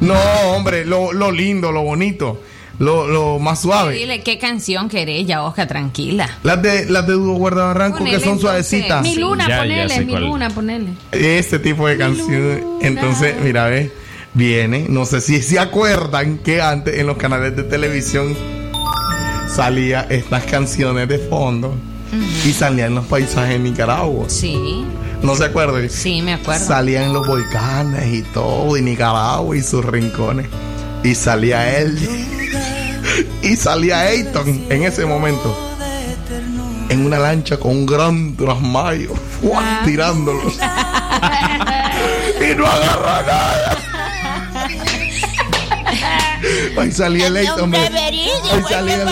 [0.00, 0.14] No,
[0.54, 2.40] hombre, lo, lo lindo, lo bonito,
[2.78, 3.96] lo, lo más suave.
[3.96, 6.28] Dile qué canción querés, ya, Oscar, tranquila.
[6.44, 8.66] Las de, las de Dúo Guardabarranco que Ponele, son entonces.
[8.68, 9.02] suavecitas.
[9.02, 10.22] Mi luna, Ya, ya ponele, mi cuál.
[10.24, 10.86] luna, ponele.
[11.10, 12.62] Ese tipo de canciones.
[12.80, 13.92] Entonces, mira, ve,
[14.34, 14.86] viene.
[14.88, 18.36] No sé si se acuerdan que antes en los canales de televisión
[19.48, 21.74] salía estas canciones de fondo
[22.12, 24.26] y salían los paisajes en Nicaragua.
[24.28, 24.84] Sí.
[25.22, 25.88] ¿No se acuerdan?
[25.88, 26.64] Sí, me acuerdo.
[26.66, 30.46] Salían en los volcanes y todo, y Nicaragua y sus rincones.
[31.04, 31.98] Y salía él.
[33.42, 35.56] y salía Ayton en ese momento.
[36.88, 39.14] En una lancha con un gran trasmayo.
[39.40, 39.80] ¡fua!
[39.84, 40.42] Tirándolo.
[42.40, 43.78] y no agarra nada.
[46.78, 47.60] Ahí salía el Ayton.
[47.62, 47.80] hombre.
[47.80, 49.04] Ahí salía.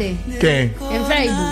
[0.00, 0.72] Buscaste ¿Qué?
[0.90, 1.46] en Facebook.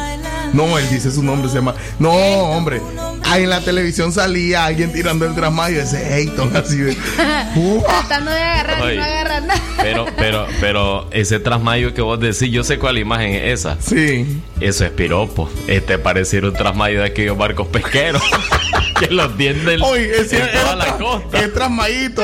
[0.55, 1.75] No, él dice su nombre, se llama.
[1.99, 2.81] No, hombre.
[3.25, 6.95] Ahí en la televisión salía alguien tirando el trasmayo, ese Ayton así de.
[7.85, 8.97] Tratando de agarrar y Ay.
[8.97, 9.61] no agarrar nada.
[9.83, 13.77] Pero, pero, pero ese trasmayo que vos decís, yo sé cuál imagen es esa.
[13.81, 14.41] Sí.
[14.61, 15.51] Eso es piropo.
[15.67, 18.23] Este pareciera un trasmayo de aquellos barcos pesqueros
[18.99, 21.39] que los tienden Oye, ese en es toda la costa.
[21.41, 22.23] es trasmayito.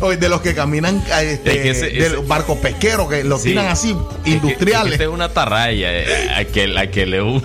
[0.00, 3.24] De los que caminan eh, este, Es que ese- de ese- los barcos pesqueros que
[3.24, 3.50] los Sí.
[3.50, 4.84] tiran así, Es que- industriales.
[4.84, 5.88] es que este es una tarraya.
[5.92, 7.44] eh, Aquel, aquel es un-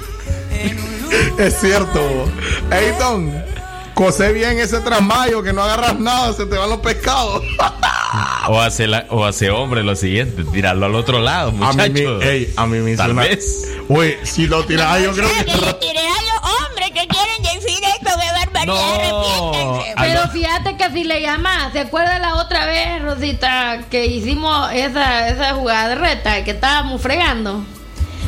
[1.40, 2.02] Es cierto.
[2.70, 3.44] Ayton,
[3.94, 7.42] cose bien ese trasmayo que no agarras nada, se te van los pescados.
[8.50, 12.20] O hace, la- o hace hombre lo siguiente, tirarlo al otro lado, A mí, muchachos.
[12.20, 13.70] me- ey, a mí me hizo Tal una- vez.
[13.88, 15.44] Oye, si lo tiras, yo creo que.
[15.46, 17.80] tiré a los hombres que quieren decir
[18.70, 19.94] arrepiéntanse.
[19.98, 25.30] Pero fíjate que si le llamas, ¿se acuerda la otra vez, Rosita, que hicimos esa,
[25.30, 27.64] esa jugada de reta, que estábamos fregando?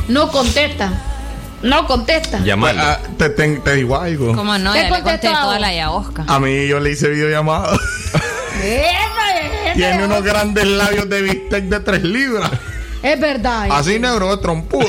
[0.08, 0.92] No contesta.
[1.62, 2.40] No contesta.
[2.40, 2.82] Llamarlo.
[2.82, 4.34] Ah, te, te- te digo algo.
[4.34, 4.72] ¿Cómo no?
[4.74, 6.24] ¿Qué Ya le contestó conté a toda la yaosca.
[6.28, 7.74] A mí yo le hice videollamada.
[8.62, 8.68] Eso
[9.66, 12.50] es, Tiene unos grandes labios de bistec de 3 libras.
[13.02, 13.68] es verdad.
[13.70, 14.86] Así negro de trompudo.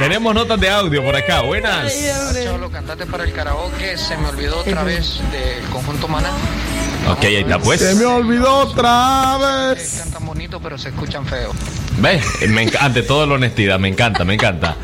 [0.00, 1.92] Tenemos notas de audio por acá, buenas.
[2.42, 3.98] Cholo, cantate para el karaoke.
[3.98, 6.30] Se me olvidó otra vez del conjunto Maná.
[7.10, 7.80] Ok, ahí está pues.
[7.80, 9.98] Se me olvidó otra vez.
[9.98, 11.52] Cantan bonito, pero se escuchan feo.
[11.98, 12.24] ¿Ves?
[12.48, 14.74] Me ante todo la honestidad, me encanta, me encanta.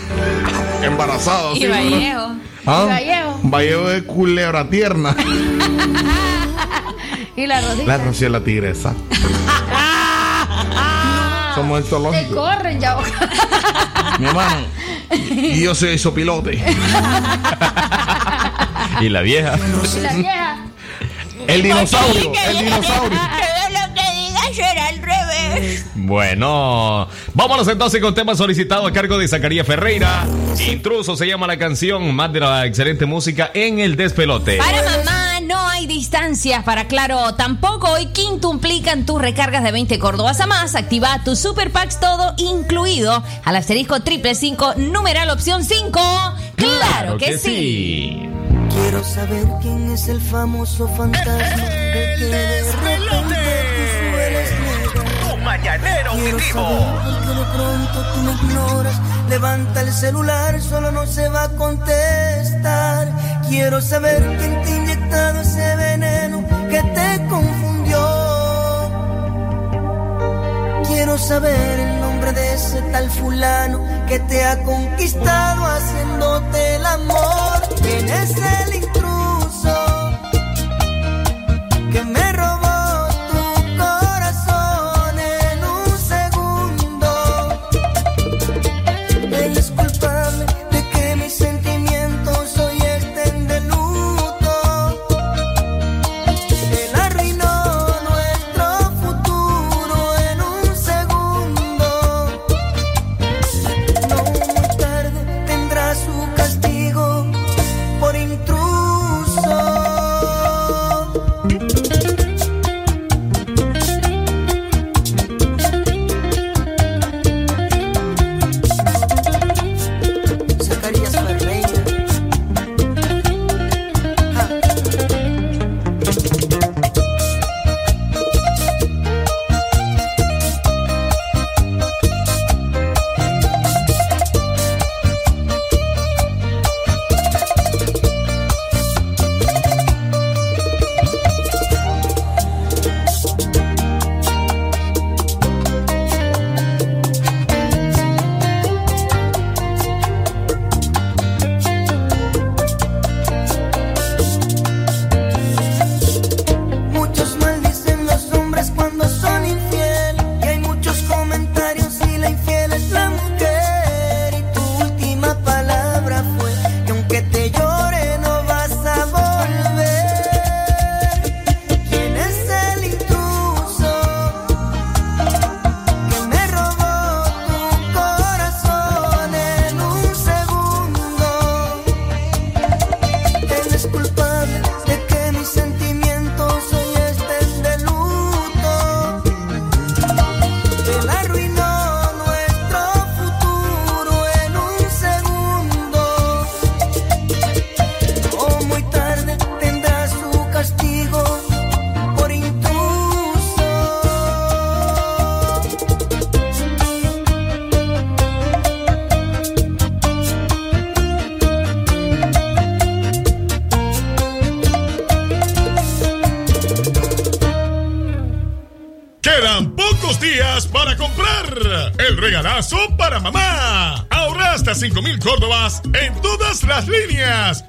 [0.82, 1.54] Embarazado.
[1.54, 1.66] Y ¿sí?
[1.68, 2.32] Vallejo.
[2.66, 3.40] Ah, Y Vallejo.
[3.44, 5.14] Vallejo de culebra tierna.
[7.36, 7.98] y la rodilla.
[7.98, 8.94] La es la tigresa.
[11.54, 12.34] Somos el Te zoológico.
[12.34, 12.96] corren ya.
[14.18, 14.66] Mi hermano.
[15.10, 16.62] Y yo soy sopilote.
[19.00, 19.56] Y la vieja.
[19.96, 20.56] Y la vieja.
[21.46, 22.32] El dinosaurio.
[22.48, 23.18] El dinosaurio.
[23.18, 25.84] Todo lo que digas será al revés.
[25.94, 30.26] Bueno, vámonos entonces con tema solicitado a cargo de Zacarías Ferreira.
[30.68, 34.58] Intruso se llama la canción, más de la excelente música en el despelote.
[34.58, 35.33] Para mamá
[35.84, 37.34] hay distancias para Claro.
[37.34, 40.74] Tampoco hoy quintuplican tus recargas de 20 Córdobas a más.
[40.74, 46.00] Activa tu Super Packs todo incluido al asterisco triple 5, numeral opción 5.
[46.56, 48.28] ¡Claro, que, sí.
[48.70, 53.23] Quiero saber quién es el famoso fantasma de que
[55.56, 58.96] mañanero saber por qué de pronto tú me ignoras.
[59.28, 63.02] Levanta el celular, solo no se va a contestar.
[63.48, 68.02] Quiero saber quién te ha inyectado ese veneno que te confundió.
[70.88, 73.78] Quiero saber el nombre de ese tal fulano
[74.08, 77.58] que te ha conquistado haciéndote el amor.
[77.82, 79.76] ¿Quién es el intruso
[81.92, 82.53] que me robó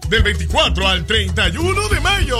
[0.09, 2.37] del 24 al 31 de mayo.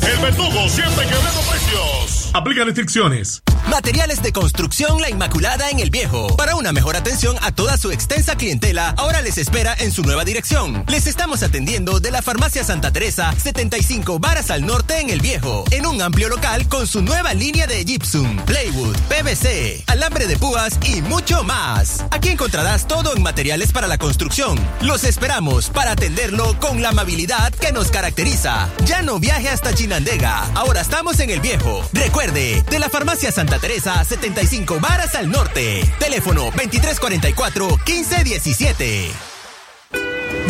[0.00, 2.30] El verdugo siempre quebrando precios.
[2.34, 3.42] Aplica restricciones.
[3.68, 6.36] Materiales de construcción La Inmaculada en el Viejo.
[6.36, 10.24] Para una mejor atención a toda su extensa clientela, ahora les espera en su nueva
[10.24, 10.84] dirección.
[10.88, 15.64] Les estamos atendiendo de la Farmacia Santa Teresa, 75 varas al norte en el Viejo,
[15.70, 20.76] en un amplio local con su nueva línea de gypsum, plywood, PVC, alambre de púas
[20.84, 22.04] y mucho más.
[22.10, 24.58] Aquí encontrarás todo en materiales para la construcción.
[24.80, 28.68] Los esperamos para atenderlo con la amabilidad que nos caracteriza.
[28.84, 31.88] Ya no viaje hasta Chinandega, ahora estamos en el Viejo.
[31.92, 35.88] Recuerde, de la Farmacia Santa Teresa, 75 varas al norte.
[36.00, 39.06] Teléfono 2344-1517.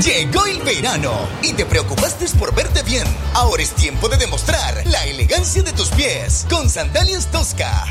[0.02, 3.04] Llegó el verano y te preocupaste por verte bien.
[3.34, 7.81] Ahora es tiempo de demostrar la elegancia de tus pies con sandalias Tosca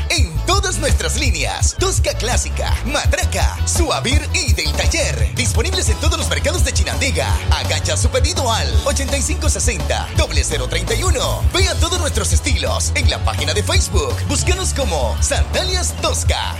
[0.78, 1.76] nuestras líneas.
[1.78, 5.34] Tosca clásica, matraca, suavir y del taller.
[5.34, 7.28] Disponibles en todos los mercados de Chinandega.
[7.50, 11.42] Agacha su pedido al 8560 0031.
[11.52, 14.14] Vea todos nuestros estilos en la página de Facebook.
[14.28, 16.56] Búscanos como Sandalias Tosca.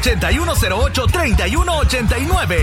[0.00, 2.56] 8108-3189.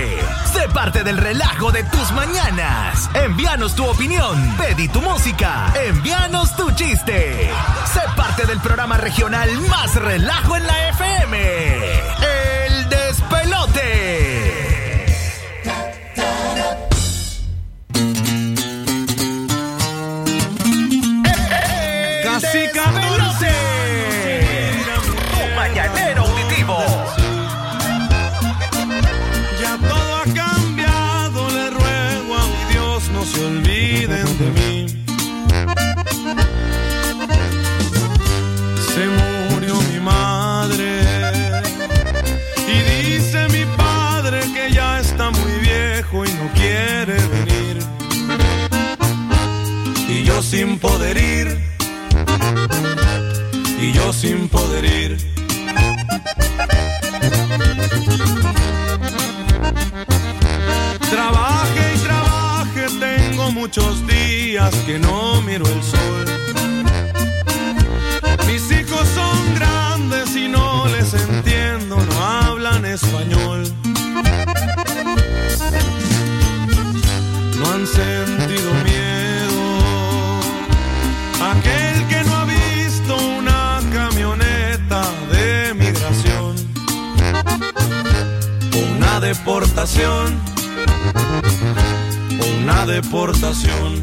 [0.51, 3.07] Sé parte del relajo de tus mañanas.
[3.13, 4.55] Envíanos tu opinión.
[4.57, 5.71] Pedí tu música.
[5.87, 7.51] Envíanos tu chiste.
[7.93, 11.66] Sé parte del programa regional más relajo en la FM.
[50.77, 51.57] Sin poder ir,
[53.81, 55.17] y yo sin poder ir.
[61.09, 66.25] Trabaje y trabaje, tengo muchos días que no miro el sol.
[68.45, 73.63] Mis hijos son grandes y no les entiendo, no hablan español.
[89.27, 90.39] Deportación
[92.39, 94.01] o una deportación.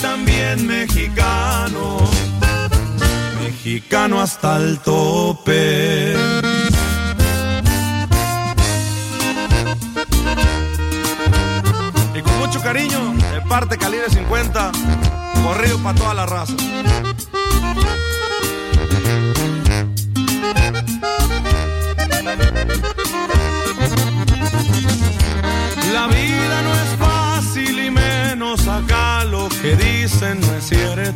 [0.00, 1.98] También mexicano.
[3.42, 6.14] Mexicano hasta el tope.
[12.14, 14.72] Y con mucho cariño, de parte calibre 50,
[15.44, 16.54] corrido para toda la raza.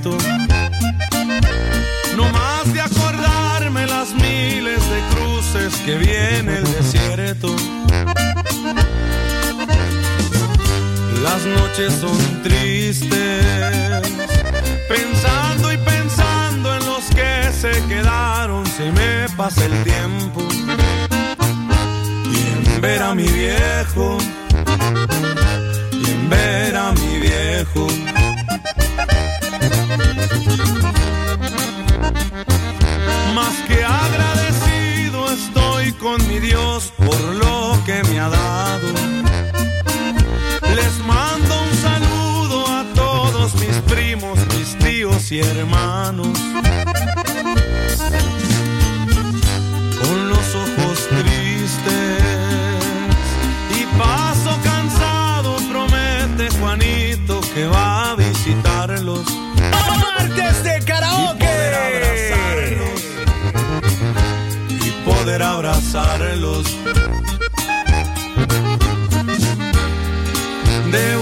[0.05, 0.19] No
[2.31, 7.57] más de acordarme las miles de cruces que viene el desierto.
[11.23, 13.47] Las noches son tristes,
[14.89, 20.47] pensando y pensando en los que se quedaron, se me pasa el tiempo.
[22.31, 22.37] Y
[22.75, 24.19] en ver a mi viejo,
[25.93, 28.04] y en ver a mi viejo.
[36.45, 38.89] Dios por lo que me ha dado.
[40.77, 46.39] Les mando un saludo a todos mis primos, mis tíos y hermanos.
[50.03, 52.23] Con los ojos tristes
[53.81, 58.04] y paso cansado, promete Juanito que va
[65.35, 66.67] poder abrazarlos.
[70.93, 71.17] De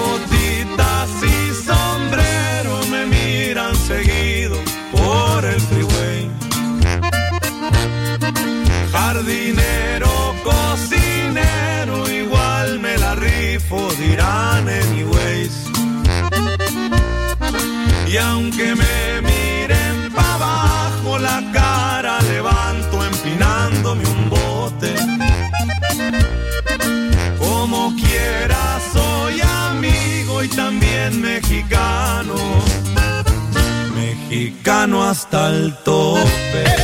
[35.12, 36.81] hasta el tope.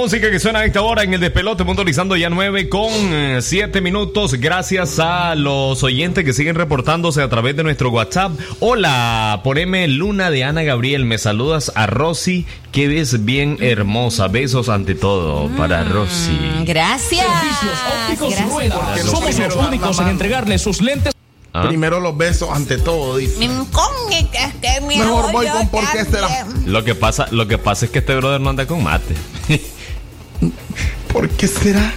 [0.00, 2.90] Música que suena a esta hora en el despelote, puntualizando ya 9 con
[3.38, 4.32] 7 minutos.
[4.32, 8.32] Gracias a los oyentes que siguen reportándose a través de nuestro WhatsApp.
[8.60, 11.04] Hola, poneme Luna de Ana Gabriel.
[11.04, 14.28] Me saludas a Rosy, que ves bien hermosa.
[14.28, 16.38] Besos ante todo para Rosy.
[16.64, 17.26] Gracias.
[18.06, 18.50] Ópticos Gracias.
[18.50, 18.80] Rueda.
[18.80, 21.12] Porque Somos los únicos en entregarle sus lentes.
[21.52, 21.66] Ah.
[21.68, 23.38] Primero los besos ante todo, dice.
[24.96, 26.46] Mejor voy con por qué será.
[26.64, 29.14] Lo que pasa, lo que pasa es que este brother no anda con mate.
[31.12, 31.92] ¿Por qué será?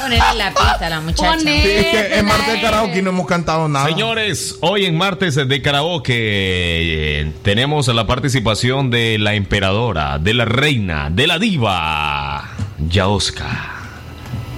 [0.00, 1.38] Ponerle la pista a la muchacha.
[1.40, 3.86] Sí, es que en Marte de Karaoke no hemos cantado nada.
[3.86, 10.44] Señores, hoy en martes de karaoke eh, tenemos la participación de la emperadora, de la
[10.44, 12.50] reina, de la diva,
[12.88, 13.72] Yaoska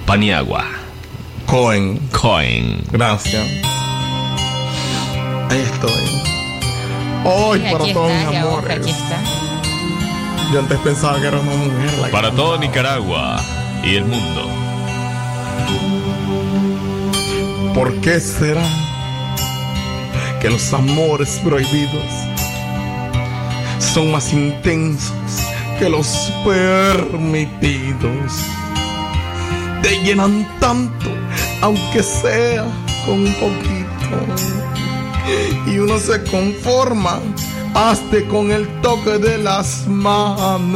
[0.05, 0.65] Paniagua.
[1.45, 1.97] Cohen.
[2.11, 2.81] Cohen.
[2.91, 3.47] Gracias.
[5.49, 6.21] Ahí estoy.
[7.23, 8.77] Hoy Sí, para aquí todos mis amores.
[8.79, 9.21] aquí está.
[10.51, 11.99] Yo antes pensaba que era una mujer.
[11.99, 12.65] la Para todo cantaba.
[12.65, 13.41] Nicaragua
[13.83, 14.49] y el mundo.
[17.73, 18.65] ¿Por qué será
[20.41, 22.05] que los amores prohibidos
[23.79, 25.13] son más intensos
[25.79, 28.31] que los permitidos?
[29.81, 31.09] Te llenan tanto,
[31.61, 32.65] aunque sea
[33.05, 33.87] con un poquito.
[35.67, 37.19] Y uno se conforma
[37.77, 40.73] hasta con el toque de las manos.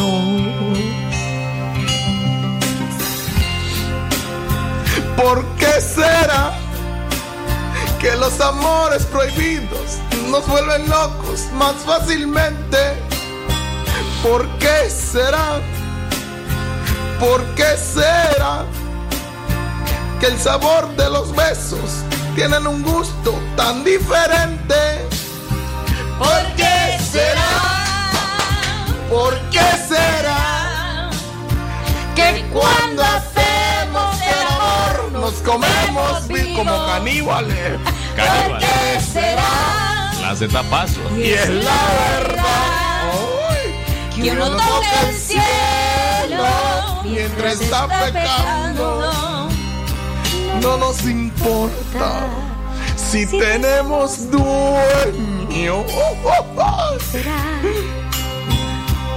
[5.17, 6.53] ¿Por qué será
[7.99, 9.97] que los amores prohibidos
[10.29, 12.77] nos vuelven locos más fácilmente?
[14.21, 15.59] ¿Por qué será?
[17.19, 18.63] ¿Por qué será
[20.19, 22.03] que el sabor de los besos
[22.35, 25.09] tienen un gusto tan diferente?
[26.20, 28.12] ¿Por qué será?
[29.09, 31.09] ¿Por qué será
[32.16, 36.24] que cuando hacemos el amor nos comemos
[36.55, 37.80] como caníbales?
[38.16, 40.14] ¿Por qué será?
[40.22, 40.99] La Z paso.
[41.18, 43.12] Y es la verdad
[44.16, 49.49] Que uno toca el cielo mientras está pecando.
[50.62, 52.28] No nos importa
[53.12, 55.84] si tenemos dueño.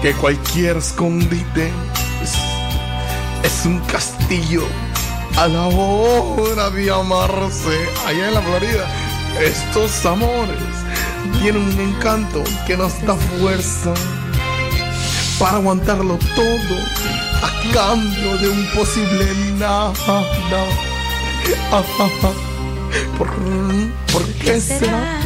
[0.02, 1.70] Que cualquier escondite
[2.20, 2.34] es,
[3.44, 4.64] es un castillo
[5.36, 7.88] a la hora de amarse.
[8.04, 8.86] Allá en la Florida,
[9.40, 10.58] estos amores
[11.40, 13.94] tienen un encanto que nos da fuerza
[15.38, 16.76] para aguantarlo todo
[17.42, 19.26] a cambio de un posible
[19.56, 20.24] nada.
[23.18, 23.28] ¿Por,
[24.12, 25.20] por qué será?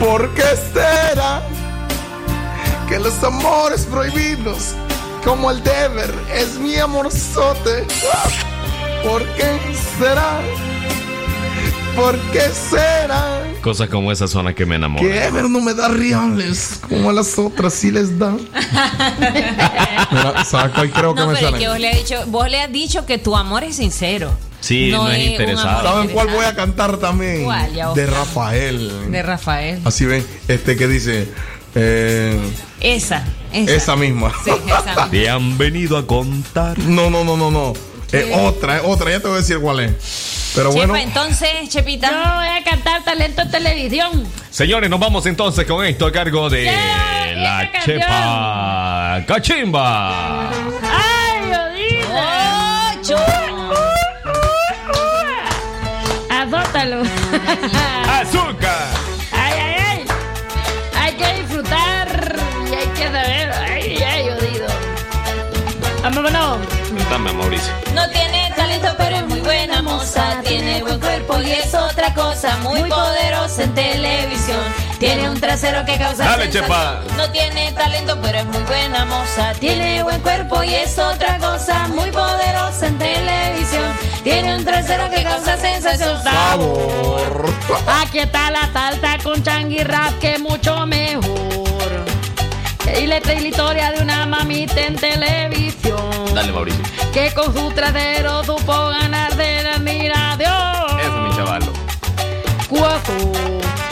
[0.00, 0.42] ¿Por qué
[0.72, 1.42] será
[2.88, 4.74] que los amores prohibidos,
[5.24, 7.84] como el deber, es mi amorzote?
[9.04, 9.58] ¿Por qué
[9.98, 10.40] será?
[11.96, 13.42] ¿Por qué será?
[13.60, 15.06] Cosas como esas son las que me enamoran.
[15.08, 18.30] Que Ever no me da reales como a las otras sí les da.
[20.10, 21.58] Mira, ¿sabes cuál creo que No, me pero es sale?
[21.64, 24.30] que vos le, has dicho, vos le has dicho que tu amor es sincero.
[24.60, 25.82] Sí, no, es un interesado.
[25.82, 27.44] ¿Saben cuál voy a cantar también?
[27.44, 28.06] ¿Cuál, ya, de?
[28.06, 29.10] Rafael.
[29.10, 29.80] De Rafael.
[29.84, 31.28] Así ven, este que dice.
[31.74, 32.38] eh,
[32.80, 33.72] Esa, esa.
[33.72, 34.32] esa misma.
[34.44, 35.10] Sí, esa misma.
[35.10, 36.78] Te han venido a contar.
[36.78, 37.72] No, no, no, no, no.
[38.10, 38.32] Es Sí.
[38.34, 39.10] otra, es otra.
[39.10, 39.92] Ya te voy a decir cuál es.
[40.54, 42.10] Pero Chepa, bueno, entonces, Chepita.
[42.10, 44.26] Yo voy a cantar talento en televisión.
[44.50, 46.64] Señores, nos vamos entonces con esto a cargo de
[47.36, 47.70] la.
[47.84, 50.50] Chepa Cachimba.
[58.20, 58.88] ¡Azúcar!
[59.32, 60.04] ¡Ay, ay, ay!
[61.00, 62.36] Hay que disfrutar
[62.70, 63.52] y hay que saber.
[63.52, 64.66] ¡Ay, ay, jodido!
[66.02, 66.58] ¡Vámonos!
[67.36, 67.72] Mauricio.
[67.94, 70.40] No tiene talento, pero es muy buena moza.
[70.44, 72.56] Tiene buen cuerpo y es otra cosa.
[72.58, 77.00] Muy poderosa en televisión tiene un trasero que causa Dale, chepa.
[77.16, 79.52] No tiene talento, pero es muy buena moza.
[79.60, 81.86] Tiene buen cuerpo y es otra cosa.
[81.88, 83.92] Muy poderosa en televisión.
[84.24, 86.20] Tiene un trasero que causa sensación.
[86.22, 87.46] Sabor.
[88.02, 92.04] Aquí está la salsa con changi rap que mucho mejor.
[93.00, 96.34] Y le trae la historia de una mamita en televisión.
[96.34, 96.82] Dale, Mauricio.
[97.12, 99.57] Que con su trasero supo ganar de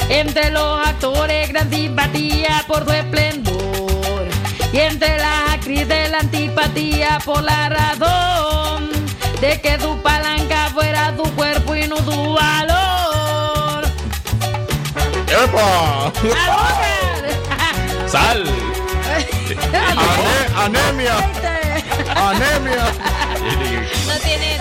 [0.09, 4.29] Entre los actores, gran simpatía por su esplendor.
[4.73, 8.91] Y entre las actrices, la antipatía por la razón
[9.41, 13.85] de que su palanca fuera su cuerpo y no su valor.
[15.29, 16.13] ¡Epa!
[18.07, 18.45] Sal.
[19.73, 21.17] Ane- anemia.
[22.15, 22.87] Anemia.
[24.07, 24.59] No tiene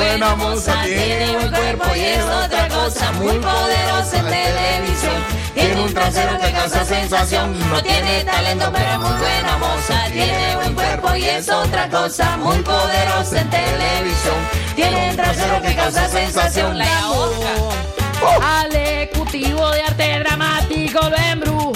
[0.00, 0.82] buena moza.
[0.84, 3.12] Tiene buen cuerpo y es otra cosa.
[3.12, 5.14] Muy poderosa en televisión.
[5.54, 7.58] Tiene un trasero que causa sensación.
[7.70, 10.04] No tiene talento, pero es muy buena moza.
[10.12, 12.36] Tiene buen cuerpo y es otra cosa.
[12.38, 14.36] Muy poderosa en televisión.
[14.74, 16.78] Tiene un trasero que causa sensación.
[16.78, 18.60] La hoja.
[18.60, 21.72] Al ejecutivo de arte dramático lo embrujó.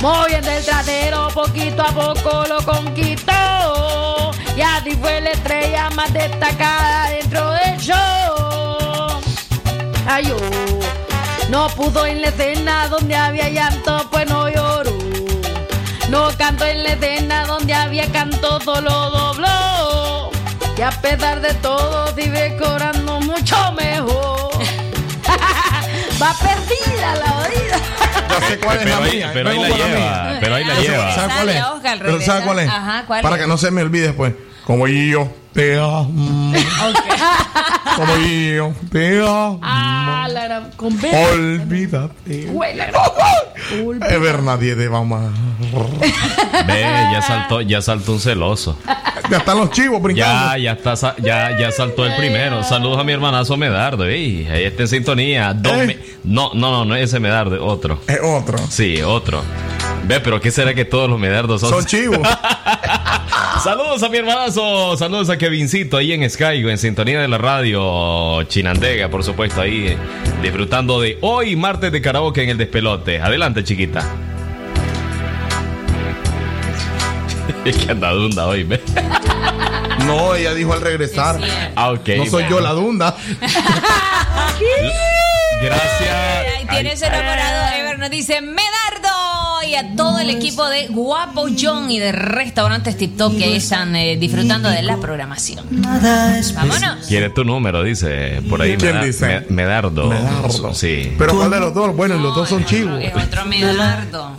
[0.00, 3.45] Moviendo el trasero poquito a poco lo conquistó.
[5.76, 9.20] Estrella más destacada dentro del show.
[10.08, 11.50] Ay, oh.
[11.50, 14.90] No pudo en la escena donde había llanto, pues no lloró.
[16.08, 20.30] No cantó en la escena donde había canto, solo dobló.
[20.76, 24.50] Y a pesar de todo, sigue cobrando mucho mejor.
[26.22, 27.78] Va perdida la vida.
[28.28, 29.30] Ya sé cuál es Pero la ahí- mía.
[29.32, 30.38] pero ahí la lleva, mía.
[30.40, 31.14] pero ahí la lleva.
[31.14, 31.54] ¿Sabes cuál es?
[31.56, 32.64] Dale, Oscar, Pero ¿sabes cuál es?
[32.66, 32.76] regresa.
[32.76, 33.42] Ajá, ¿cuál Para es?
[33.42, 34.32] que no se me olvide después.
[34.64, 36.52] Como yo te amo.
[37.96, 39.58] Como yo te amo.
[39.62, 41.10] Ah, la gran con B.
[41.32, 42.44] Olvídate.
[42.46, 43.02] Güey, la gran-
[44.10, 45.32] Es ver nadie de mamá.
[46.66, 46.80] Ve,
[47.12, 48.78] ya saltó, ya saltó un celoso.
[49.30, 50.56] Ya están los chivos brincando.
[50.56, 52.62] Ya, ya está, ya, ya saltó el primero.
[52.62, 54.04] Saludos a mi hermanazo Medardo.
[54.04, 55.52] Ey, ahí está en sintonía.
[55.54, 57.98] Dos me- no, no, no, no es ese Medardo, otro.
[58.06, 58.58] Es otro.
[58.68, 59.42] Sí, otro.
[60.04, 61.70] Ve, pero ¿qué será que todos los Medardos son?
[61.70, 62.20] Son chivos.
[63.64, 68.42] Saludos a mi hermanazo, saludos a Kevincito ahí en Sky, en sintonía de la radio
[68.48, 69.96] Chinandega, por supuesto, ahí eh,
[70.42, 73.20] disfrutando de hoy martes de karaoke en el despelote.
[73.20, 74.04] Adelante, chiquita.
[77.64, 78.80] Es que anda dunda hoy, ¿ve?
[80.04, 81.38] No, ella dijo al regresar.
[81.76, 81.94] Ah.
[82.16, 83.16] No soy yo la dunda.
[85.62, 86.16] Gracias.
[86.58, 87.72] Ahí tiene ese enamorado.
[87.78, 88.85] Ever nos dice Medardo
[89.76, 93.94] y a todo el equipo de Guapo John y de restaurantes Tip Top que están
[93.96, 95.64] eh, disfrutando de la programación.
[95.70, 97.06] Vámonos.
[97.06, 98.76] Quiere tu número, dice por ahí.
[98.76, 99.26] ¿Quién Meda- dice?
[99.26, 100.08] Me- Medardo.
[100.08, 100.74] Medardo.
[100.74, 101.12] Sí.
[101.18, 101.94] Pero ¿cuál de los dos?
[101.96, 103.02] Bueno, los dos son chivos.
[103.02, 104.32] Es otro Medardo.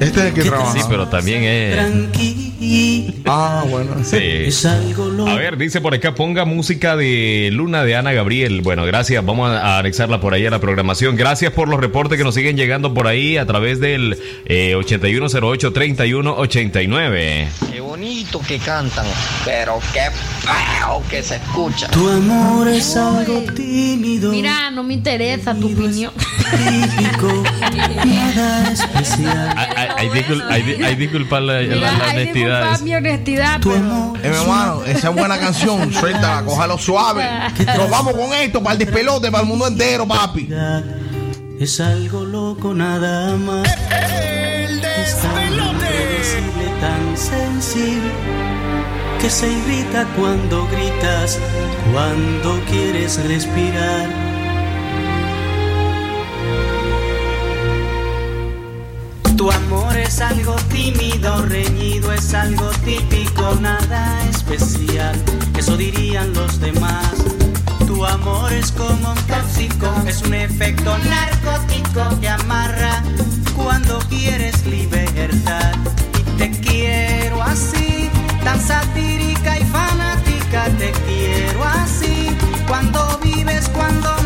[0.00, 0.72] Este es el que trabaja.
[0.72, 2.43] Sí, pero también es.
[3.26, 3.92] Ah, bueno.
[4.04, 4.16] Sí.
[5.28, 8.60] A ver, dice por acá, ponga música de Luna de Ana Gabriel.
[8.62, 9.24] Bueno, gracias.
[9.24, 11.16] Vamos a anexarla por ahí a la programación.
[11.16, 17.46] Gracias por los reportes que nos siguen llegando por ahí a través del eh, 8108-3189.
[17.72, 19.06] Qué bonito que cantan,
[19.44, 20.08] pero qué
[20.40, 21.88] feo que se escucha.
[21.88, 24.30] Tu amor es algo tímido.
[24.30, 26.12] Mira, no me interesa tu opinión.
[28.04, 29.54] Nada especial.
[29.56, 31.60] Ay, ay, ay, discul- ay, di- ay, disculpa la,
[32.10, 32.53] honestidad.
[32.60, 34.14] Disculpa mi honestidad, pero...
[34.22, 35.92] Eh, mi hermano, esa es buena canción.
[36.00, 37.24] Suéltala, cójalo suave.
[37.76, 40.48] Nos vamos con esto para el despelote, para el mundo entero, papi.
[41.58, 43.66] Es algo loco nada más.
[43.66, 48.12] Es tan impredecible, tan sensible
[49.20, 51.38] que se irrita cuando gritas,
[51.92, 54.08] cuando quieres respirar.
[59.36, 65.14] Tu amor es algo tímido, reñido, es algo típico, nada especial.
[65.56, 67.12] Eso dirían los demás.
[67.86, 73.02] Tu amor es como un tóxico, es un efecto narcótico que amarra
[73.56, 75.74] cuando quieres libertad.
[76.18, 78.10] Y te quiero así,
[78.42, 82.36] tan satírica y fanática, te quiero así.
[82.66, 84.23] Cuando vives, cuando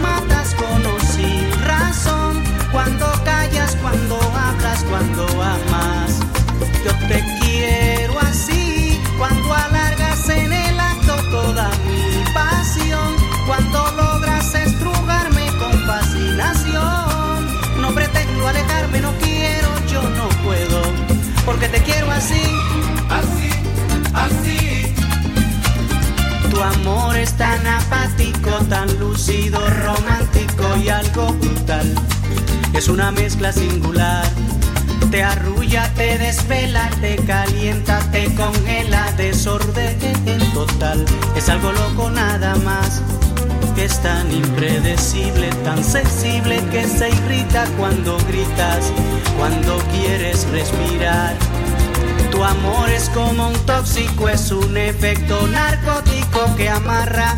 [21.48, 22.42] porque te quiero así,
[23.08, 23.50] así,
[24.12, 24.94] así.
[26.50, 31.94] Tu amor es tan apático, tan lucido, romántico y algo brutal.
[32.74, 34.26] Es una mezcla singular.
[35.10, 39.96] Te arrulla, te desvela, te calienta, te congela, desorden
[40.26, 41.02] en total.
[41.34, 43.00] Es algo loco nada más
[43.78, 48.92] es tan impredecible, tan sensible que se irrita cuando gritas,
[49.38, 51.36] cuando quieres respirar.
[52.32, 57.36] Tu amor es como un tóxico, es un efecto narcótico que amarra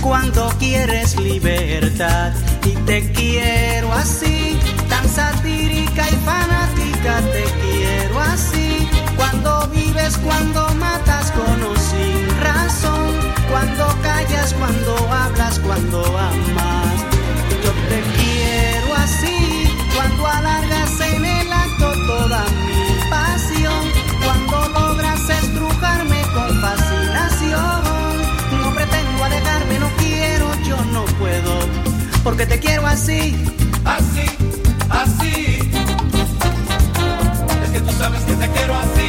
[0.00, 2.32] cuando quieres libertad.
[2.64, 4.56] Y te quiero así,
[4.88, 8.88] tan satírica y fanática, te quiero así.
[9.16, 12.19] Cuando vives, cuando matas con o sin razón,
[13.50, 16.94] cuando callas, cuando hablas, cuando amas.
[17.62, 23.84] Yo te quiero así, cuando alargas en el acto toda mi pasión,
[24.24, 27.82] cuando logras estrujarme con fascinación.
[28.62, 31.58] No pretendo alejarme, no quiero, yo no puedo,
[32.22, 33.36] porque te quiero así,
[33.84, 34.26] así,
[34.90, 35.70] así.
[37.64, 38.99] Es que tú sabes que te quiero así.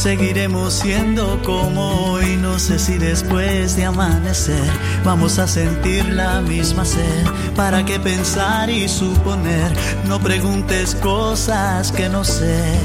[0.00, 2.36] Seguiremos siendo como hoy.
[2.38, 4.70] No sé si después de amanecer
[5.04, 7.26] vamos a sentir la misma sed.
[7.54, 9.70] ¿Para qué pensar y suponer?
[10.06, 12.78] No preguntes cosas que no sé.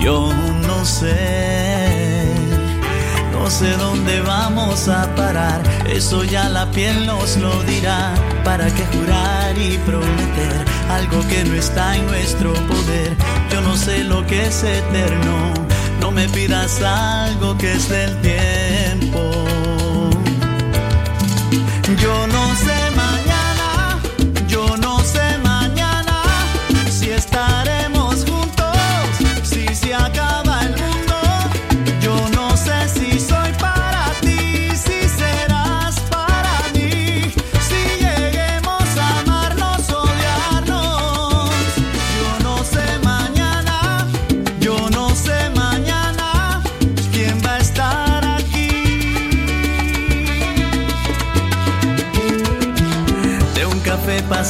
[0.00, 0.32] Yo
[0.66, 2.24] no sé.
[3.32, 8.14] No sé dónde vamos a parar, eso ya la piel nos lo dirá.
[8.42, 13.14] ¿Para qué jurar y prometer algo que no está en nuestro poder?
[13.50, 15.52] Yo no sé lo que es eterno,
[16.04, 19.20] no me pidas algo que es del tiempo.
[22.02, 22.43] Yo no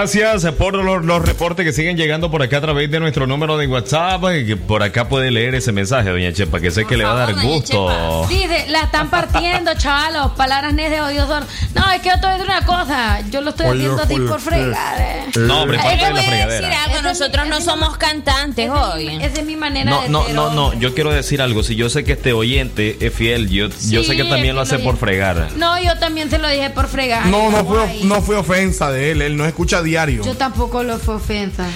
[0.00, 3.58] Gracias por los, los reportes que siguen llegando por acá a través de nuestro número
[3.58, 4.22] de WhatsApp.
[4.34, 7.12] y que por acá puede leer ese mensaje, doña Chepa, que sé que le va
[7.12, 8.24] a dar gusto.
[8.26, 10.32] Sí, de- la están partiendo, chavalos.
[10.38, 11.44] Palabras de odiosos.
[11.74, 13.20] No, es que yo te voy a decir una cosa.
[13.30, 14.96] Yo lo estoy haciendo a ti por fregar.
[15.36, 15.40] Eh.
[15.40, 16.84] No, hombre, Es parte que de voy la decir fregadera.
[16.84, 19.08] algo, nosotros no somos cantantes hoy.
[19.22, 20.80] Esa es mi manera No, de no, no, no, hombre.
[20.80, 21.62] yo quiero decir algo.
[21.62, 24.78] Si yo sé que este oyente es fiel, yo, yo sé que también lo hace
[24.78, 25.48] por fregar.
[25.56, 27.26] No, yo también se lo dije por fregar.
[27.26, 29.22] No, no fue, no fue ofensa de él.
[29.22, 30.24] Él no escucha diario.
[30.24, 31.66] Yo tampoco lo fue ofensa.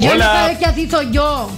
[0.00, 0.24] Yo Hola.
[0.26, 1.50] no sabes que así soy yo.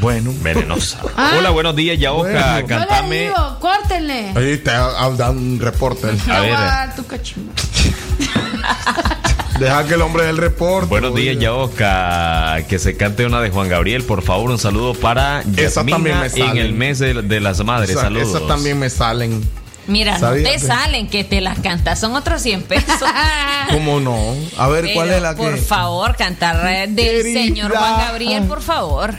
[0.00, 0.32] Bueno.
[0.40, 0.98] Venenosa.
[1.16, 1.34] Ah.
[1.38, 2.30] Hola, buenos días, Yaoca.
[2.30, 2.56] Bueno.
[2.60, 3.20] Yo le Cántame.
[3.24, 4.32] digo, córtenle.
[4.34, 6.06] Ahí te dado un reporte.
[6.30, 6.52] A ver.
[6.54, 7.52] a dar tu cachimbo.
[9.58, 10.88] Deja que el hombre del reporte.
[10.88, 12.64] Buenos días, Yaoca.
[12.68, 14.50] Que se cante una de Juan Gabriel, por favor.
[14.50, 16.50] Un saludo para Esa también Yasmina me salen.
[16.50, 17.90] en el mes de, de las madres.
[17.90, 18.28] Esa- Saludos.
[18.34, 19.42] Esas también me salen.
[19.86, 22.86] Mira, no te salen que te las cantas, son otros 100 pesos.
[23.70, 24.16] ¿Cómo no?
[24.56, 25.60] A ver, ¿cuál es la Por que?
[25.60, 27.40] favor, cantar del Querida.
[27.42, 29.14] señor Juan Gabriel, por favor.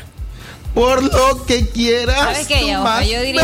[0.74, 2.18] Por lo que quieras.
[2.18, 3.44] ¿Sabes qué, Yo diría.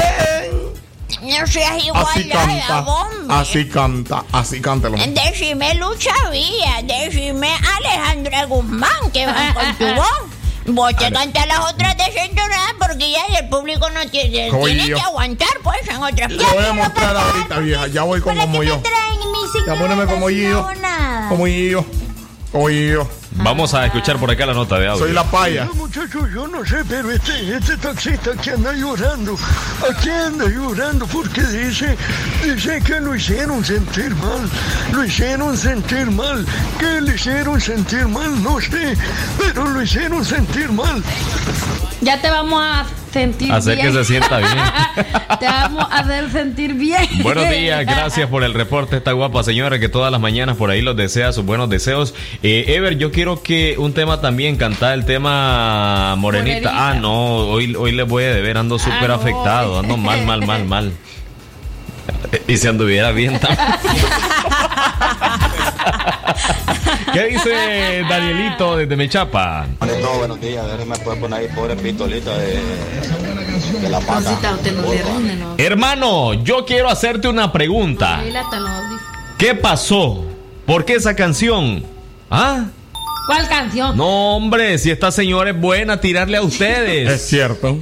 [1.29, 2.79] No seas igual Así a canta.
[2.79, 3.35] hombre.
[3.35, 4.23] Así canta.
[4.31, 4.97] Así cántalo.
[4.97, 10.07] Decime Lucha Vía, decime Alejandra Guzmán, que van con tu voz.
[10.65, 14.95] Vos te cantas las otras desentonadas porque ya el público no tiene, Oye, tiene yo-
[14.97, 17.87] que aguantar, pues, en otras Te voy a mostrar ahorita, vieja.
[17.87, 18.79] Ya voy con como yo.
[19.65, 20.67] Ya poneme como yo.
[21.29, 21.85] Como yo.
[22.51, 23.07] Como yo.
[23.41, 25.05] Vamos a escuchar por acá la nota de audio.
[25.05, 25.65] Soy la paya.
[25.65, 29.37] No, muchacho, yo no sé, pero este, este taxista que anda llorando,
[29.89, 31.97] aquí anda llorando porque dice,
[32.43, 34.49] dice que lo hicieron sentir mal,
[34.91, 36.45] lo hicieron sentir mal,
[36.79, 38.97] que le hicieron sentir mal, no sé,
[39.37, 41.01] pero lo hicieron sentir mal.
[42.01, 43.87] Ya te vamos a sentir Hacer bien.
[43.87, 44.51] que se sienta bien.
[45.39, 47.05] te vamos a hacer sentir bien.
[47.23, 50.81] Buenos días, gracias por el reporte, esta guapa señora que todas las mañanas por ahí
[50.81, 52.13] los desea sus buenos deseos.
[52.41, 56.71] Eh, Ever, yo quiero que un tema también, cantar el tema Morenita.
[56.71, 56.89] Morenita.
[56.89, 59.15] Ah, no, hoy, hoy le voy a deber, ando súper no.
[59.15, 60.91] afectado, ando mal, mal, mal, mal.
[62.47, 63.59] Y si anduviera bien también.
[67.13, 69.67] ¿Qué dice Danielito desde Mechapa?
[70.01, 72.59] No, buenos días, a ver si me puede poner ahí pobre pistolita de,
[73.81, 74.37] de la pata.
[75.57, 78.21] Hermano, yo quiero hacerte una pregunta.
[79.37, 80.25] ¿Qué pasó?
[80.65, 81.83] ¿Por qué esa canción?
[82.29, 82.65] ¿Ah?
[83.27, 83.95] ¿Cuál canción?
[83.95, 87.09] No, hombre, si esta señora es buena tirarle a ustedes.
[87.13, 87.77] Es cierto.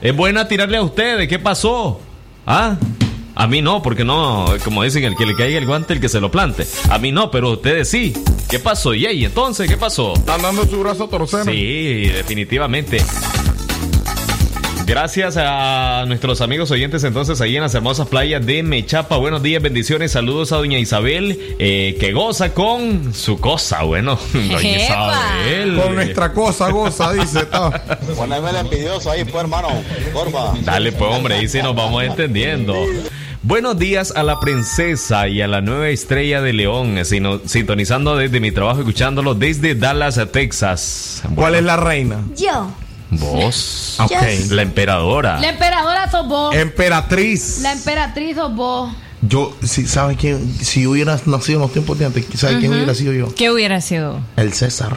[0.00, 1.28] Es buena tirarle a ustedes.
[1.28, 2.00] ¿Qué pasó?
[2.46, 2.76] ¿Ah?
[3.36, 6.08] A mí no, porque no, como dicen, el que le caiga el guante, el que
[6.08, 6.66] se lo plante.
[6.88, 8.12] A mí no, pero ustedes sí.
[8.48, 8.94] ¿Qué pasó?
[8.94, 10.14] ¿Y ahí, entonces qué pasó?
[10.14, 11.44] Están dando su brazo a torcer.
[11.44, 12.98] Sí, definitivamente.
[14.86, 19.16] Gracias a nuestros amigos oyentes entonces ahí en las hermosas playas de Mechapa.
[19.16, 24.76] Buenos días, bendiciones, saludos a doña Isabel, eh, que goza con su cosa, bueno, doña
[24.76, 25.80] Isabel.
[25.82, 27.46] Con nuestra cosa goza, dice.
[28.14, 29.68] Poneme el envidioso ahí, pues, hermano.
[30.12, 30.52] Porfa.
[30.60, 32.74] Dale pues hombre, ahí sí nos vamos entendiendo.
[33.46, 38.40] Buenos días a la princesa y a la nueva estrella de León, sino- sintonizando desde
[38.40, 41.22] mi trabajo, escuchándolo desde Dallas, Texas.
[41.34, 42.22] ¿Cuál es la reina?
[42.38, 42.70] Yo.
[43.10, 43.96] Vos.
[44.00, 44.12] Ok.
[44.50, 45.38] La emperadora.
[45.40, 46.54] La emperadora sos vos.
[46.56, 47.58] Emperatriz.
[47.60, 48.90] La emperatriz sos vos.
[49.20, 50.54] Yo, si, ¿sabes quién?
[50.62, 53.34] Si hubieras nacido en los tiempos de antes, ¿sabes quién hubiera sido yo?
[53.34, 54.20] ¿Qué hubiera sido?
[54.36, 54.96] El César.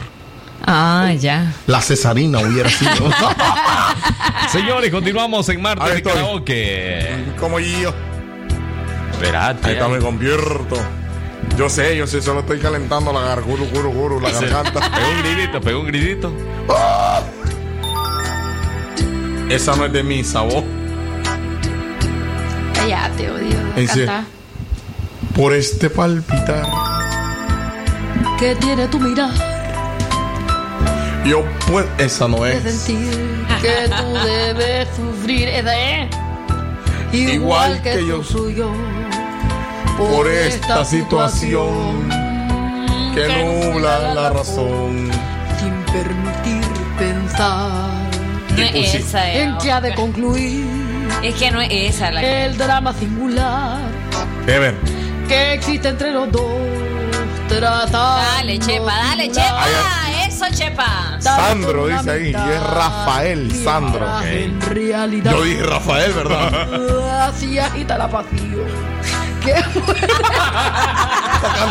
[0.66, 1.52] Ah, ya.
[1.66, 2.92] La Cesarina hubiera sido.
[4.52, 6.02] Señores, continuamos en Martes Ahí de.
[6.02, 7.08] Karaoke.
[7.38, 7.92] Como yo.
[9.20, 9.66] Espérate.
[9.68, 10.76] Ahí está, me convierto.
[11.56, 14.80] Yo sé, yo sé, solo estoy calentando la garganta, guru, guru, la garganta.
[14.80, 16.32] Pegó un gritito, pegó un gritito.
[19.48, 20.62] Esa no es de mi sabor.
[22.74, 23.56] Cállate, odio.
[23.76, 24.06] En serio.
[24.06, 24.24] Canta.
[25.34, 26.66] Por este palpitar,
[28.38, 29.30] ¿Qué tiene tu mirar?
[31.24, 31.86] yo pues.
[31.98, 32.62] Esa no De es.
[32.62, 35.48] sentir que tú debes sufrir.
[35.48, 36.08] Esa es.
[37.12, 38.70] Igual, Igual que, que yo suyo.
[39.98, 42.08] Por esta situación
[43.14, 45.10] que nubla la razón.
[45.58, 46.62] Sin permitir
[46.98, 47.90] pensar
[48.56, 49.42] No es esa, eh.
[49.42, 50.64] en que ha de concluir
[51.22, 52.44] Es que no es esa la que.
[52.44, 53.80] el drama singular
[54.46, 54.74] Ever.
[55.26, 56.44] que existe entre los dos.
[57.50, 59.64] Dale, Chepa, dale, Chepa.
[60.26, 61.16] Eso, Chepa.
[61.18, 64.06] Sandro dice ahí, y es Rafael Sandro.
[64.22, 67.24] En realidad, Yo dije Rafael, ¿verdad?
[67.28, 68.87] así agita la pasión.
[69.54, 70.08] Qué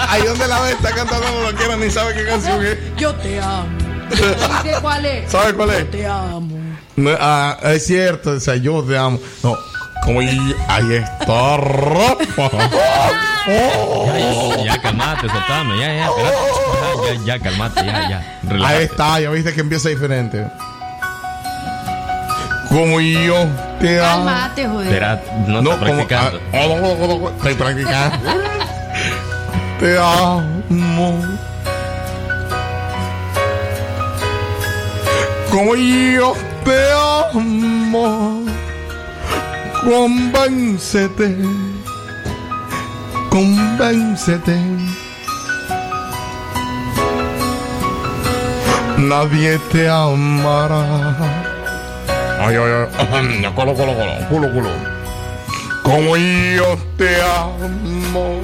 [0.10, 2.78] Ahí donde la ves, está cantando como lo quieran, ni sabe qué canción es.
[2.98, 3.68] Yo te amo.
[4.10, 5.32] Dice cuál es.
[5.32, 5.80] ¿Sabe cuál es?
[5.80, 6.58] Yo te amo.
[6.96, 9.20] No, ah, es cierto, o sea, yo te amo.
[9.44, 9.56] No,
[10.04, 12.50] como y- ahí está Rafa.
[13.48, 16.38] Ya, ya, calmate, soltame, ya, ya, espérate.
[17.06, 18.18] Ya, ya, ya, calmate, ya, ya.
[18.20, 18.84] Ahí Relájate.
[18.84, 20.46] está, ya viste que empieza diferente.
[22.70, 23.46] Como yo
[23.80, 24.26] te amo.
[24.26, 24.88] Cálmate, joder.
[24.88, 26.40] Espera, no, No, está como- practicando.
[26.54, 28.30] ah, oh, oh, oh, Estoy practicando.
[29.80, 31.24] te amo.
[35.52, 36.34] Como yo
[36.66, 36.78] te
[37.34, 38.44] amo.
[39.84, 41.38] Convéncete.
[43.30, 44.58] Convéncete.
[48.98, 51.37] Nadie te amará.
[52.40, 53.54] Ay, ay, ay.
[53.56, 54.70] Colo, colo, colo, culo, culo.
[55.84, 58.42] Como yo te amo.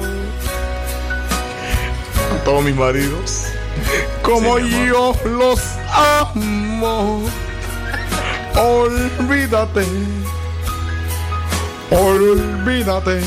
[2.32, 3.48] A todos mis maridos.
[4.22, 5.60] Como yo los
[5.92, 7.22] amo.
[8.56, 9.84] Olvídate.
[11.90, 13.20] Olvídate.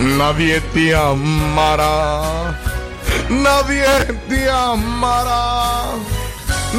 [0.00, 2.73] Nadie te amará.
[3.28, 3.84] Nadie
[4.28, 5.92] te amará.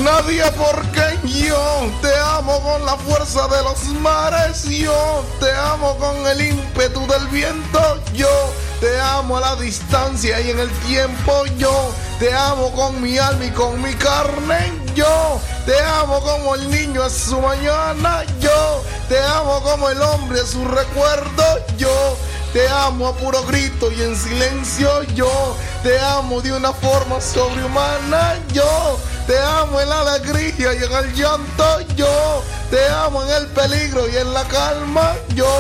[0.04, 4.64] Nadie porque yo te amo con la fuerza de los mares.
[4.70, 7.80] Yo te amo con el ímpetu del viento.
[8.14, 11.46] Yo te amo a la distancia y en el tiempo.
[11.58, 14.74] Yo te amo con mi alma y con mi carne.
[14.96, 18.24] Yo te amo como el niño a su mañana.
[18.42, 21.44] Yo te amo como el hombre a su recuerdo.
[21.78, 22.18] Yo
[22.56, 28.40] te amo a puro grito y en silencio yo te amo de una forma sobrehumana.
[28.54, 31.82] Yo te amo en la alegría y en el llanto.
[31.98, 32.42] Yo
[32.72, 35.16] te amo en el peligro y en la calma.
[35.34, 35.52] Yo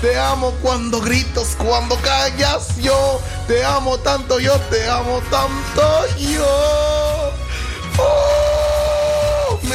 [0.00, 2.76] te amo cuando gritas cuando callas.
[2.80, 6.06] Yo te amo tanto yo te amo tanto.
[6.18, 6.46] Yo
[7.98, 8.53] Oh,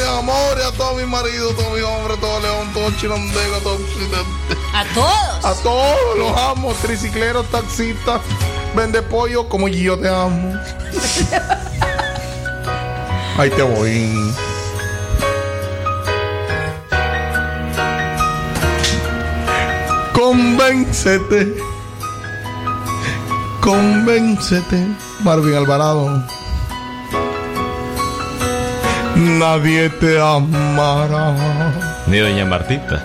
[0.01, 3.75] mi amor y a todo mi marido todo mi hombre todo león todo chinandega todo
[3.75, 5.45] occidente A todos.
[5.45, 8.21] a todos los amo, tricicleros, taxistas,
[8.75, 10.53] vende pollo como yo te amo.
[13.37, 14.33] Ahí te voy.
[20.13, 21.55] Convéncete.
[23.61, 24.87] Convéncete,
[25.23, 26.23] Marvin Alvarado.
[29.19, 31.35] Nadie te amará.
[32.07, 33.03] Ni doña Martita.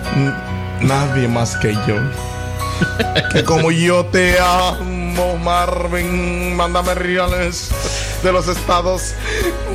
[0.79, 1.97] Nadie más que yo.
[3.33, 7.69] que como yo te amo, Marvin, mándame reales
[8.23, 9.13] de los estados.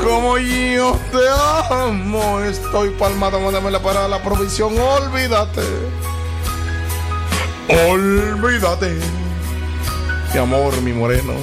[0.03, 1.29] Como yo te
[1.75, 4.73] amo, estoy palmada, mándamela para la provisión.
[4.79, 5.63] Olvídate.
[7.87, 8.99] Olvídate.
[10.33, 11.35] Mi amor, mi moreno.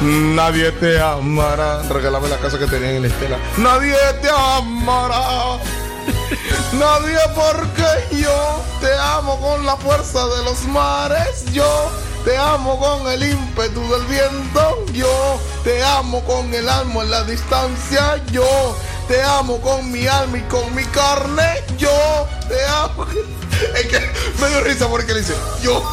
[0.00, 1.82] Nadie te amará.
[1.82, 3.38] Regálame la casa que tenía en la estela.
[3.58, 5.58] Nadie te amará.
[6.72, 11.44] Nadie porque yo te amo con la fuerza de los mares.
[11.52, 11.90] Yo
[12.24, 14.84] te amo con el ímpetu del viento.
[14.92, 18.22] Yo te amo con el alma en la distancia.
[18.32, 18.76] Yo
[19.08, 21.62] te amo con mi alma y con mi carne.
[21.78, 23.06] Yo te amo.
[23.76, 24.00] Es que
[24.40, 25.82] me dio risa porque le dice yo.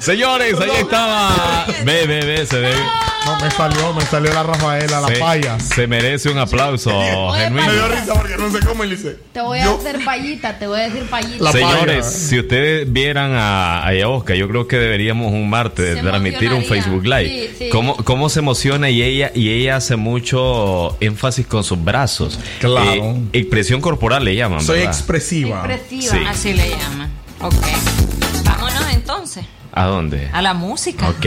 [0.00, 1.66] Señores, ahí estaba.
[1.84, 2.74] Ve, ve, ve, se ve.
[3.26, 5.60] No, me salió, me salió la Rafaela, la se, paya.
[5.60, 6.90] se merece un aplauso
[7.32, 7.66] genuino.
[7.66, 9.18] Me dio risa porque no sé cómo le dice.
[9.32, 11.52] Te voy a hacer payita, te voy a decir payita.
[11.52, 16.52] Señores, si ustedes vieran a, a Yaosca, yo creo que deberíamos un martes Se transmitir
[16.52, 16.64] un.
[16.64, 17.28] Facebook Live.
[17.28, 17.68] Sí, sí.
[17.70, 22.38] ¿Cómo, cómo se emociona y ella y ella hace mucho énfasis con sus brazos.
[22.60, 22.88] Claro.
[22.88, 24.60] Eh, expresión corporal le llaman.
[24.60, 24.92] Soy ¿verdad?
[24.94, 25.64] expresiva.
[25.66, 26.12] Expresiva.
[26.12, 26.24] Sí.
[26.28, 27.10] Así le llaman.
[27.40, 27.54] Ok.
[28.44, 30.28] Vámonos entonces ¿A dónde?
[30.32, 31.08] a la música.
[31.08, 31.26] Ok.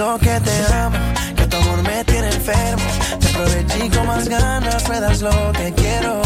[0.00, 0.96] digo que te amo,
[1.36, 2.84] que tu amor me tiene enfermo,
[3.20, 6.22] te aproveché con más ganas, me das lo que quiero.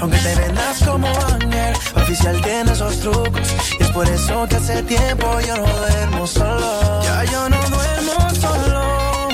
[0.00, 3.54] Aunque te vendas como ángel, oficial tiene esos trucos.
[3.78, 7.02] Y es por eso que hace tiempo yo no duermo solo.
[7.02, 9.28] Ya yo no duermo solo.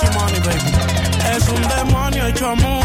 [0.00, 1.36] Simone, baby.
[1.36, 2.83] Es un demonio hecho mujer,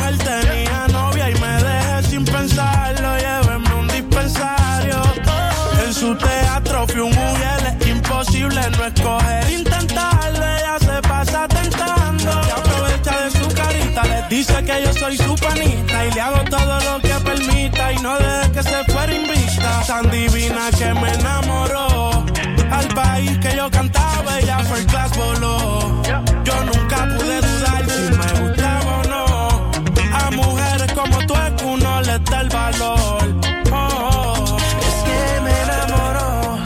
[14.83, 18.63] yo soy su panita y le hago todo lo que permita y no deje que
[18.63, 19.83] se fuera invista.
[19.87, 22.25] Tan divina que me enamoró.
[22.71, 26.01] Al país que yo cantaba, ella fue el class voló.
[26.43, 29.71] Yo nunca pude dudar si me gustaba o no.
[30.13, 33.41] A mujeres como tú es que uno les da el valor.
[33.71, 34.57] Oh,
[34.87, 36.59] Es que me enamoró,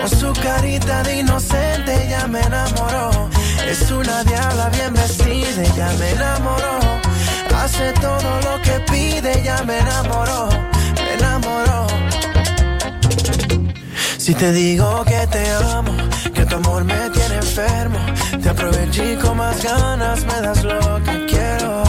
[0.00, 3.30] con su carita de inocente ya me enamoró.
[3.68, 6.65] Es una diabla bien vestida, ya me enamoró.
[7.66, 10.48] Hace todo lo que pide, ya me enamoró,
[11.02, 11.88] me enamoró.
[14.18, 15.92] Si te digo que te amo,
[16.32, 17.98] que tu amor me tiene enfermo,
[18.40, 21.82] te aproveché con más ganas, me das lo que quiero.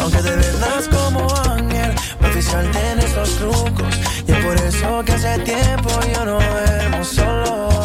[0.00, 3.94] Aunque te vendas como ángel, oficial tienes los trucos,
[4.26, 7.75] y es por eso que hace tiempo yo no duermo solo.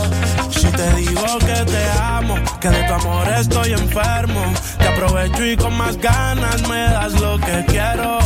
[0.81, 4.41] Te digo que te amo, que de tu amor estoy enfermo,
[4.79, 8.17] te aprovecho y con más ganas me das lo que quiero.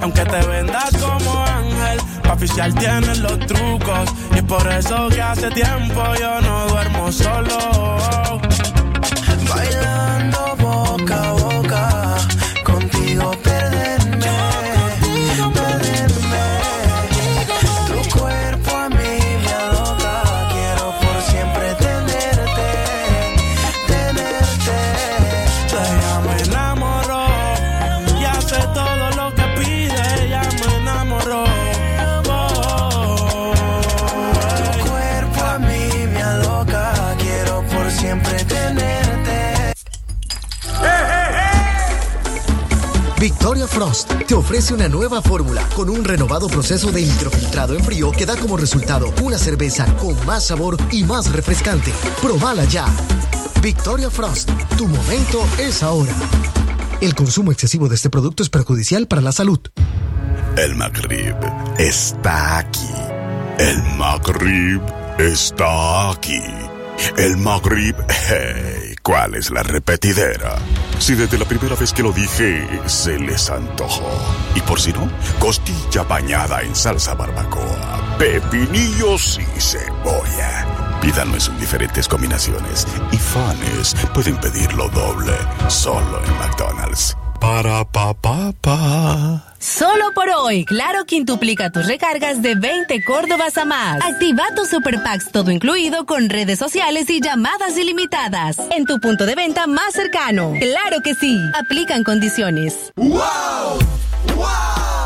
[0.00, 5.20] Aunque te vendas como ángel, pa' oficial tienes los trucos, y es por eso que
[5.20, 8.38] hace tiempo yo no duermo solo.
[43.48, 48.12] Victoria Frost te ofrece una nueva fórmula con un renovado proceso de microfiltrado en frío
[48.12, 51.90] que da como resultado una cerveza con más sabor y más refrescante.
[52.20, 52.84] Probala ya.
[53.62, 56.12] Victoria Frost, tu momento es ahora.
[57.00, 59.60] El consumo excesivo de este producto es perjudicial para la salud.
[60.58, 61.34] El McRib
[61.78, 62.90] está aquí.
[63.58, 64.82] El McRib
[65.18, 66.42] está aquí.
[67.16, 67.96] El McRib,
[68.28, 70.56] hey, ¿cuál es la repetidera?
[70.98, 74.10] Si desde la primera vez que lo dije se les antojó.
[74.54, 80.98] Y por si no, costilla bañada en salsa barbacoa, pepinillos y cebolla.
[81.00, 85.34] Pídanlo en sus diferentes combinaciones y fans pueden pedirlo doble
[85.68, 87.16] solo en McDonald's.
[87.40, 89.44] Para pa pa pa.
[89.58, 94.04] Solo por hoy, Claro quintuplica tus recargas de 20 Córdobas a más.
[94.04, 98.58] Activa tu Super Packs todo incluido con redes sociales y llamadas ilimitadas.
[98.70, 100.52] En tu punto de venta más cercano.
[100.58, 101.38] Claro que sí.
[101.54, 102.92] Aplican condiciones.
[102.96, 103.78] ¡Wow!
[104.34, 104.97] Con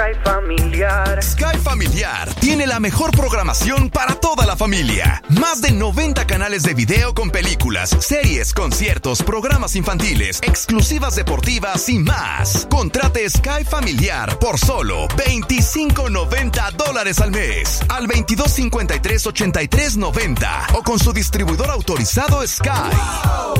[0.00, 1.22] Sky Familiar.
[1.22, 5.22] Sky Familiar tiene la mejor programación para toda la familia.
[5.28, 11.98] Más de 90 canales de video con películas, series, conciertos, programas infantiles, exclusivas deportivas y
[11.98, 12.66] más.
[12.70, 17.82] Contrate Sky Familiar por solo 25.90 dólares al mes.
[17.90, 22.70] Al 2253-8390 o con su distribuidor autorizado Sky.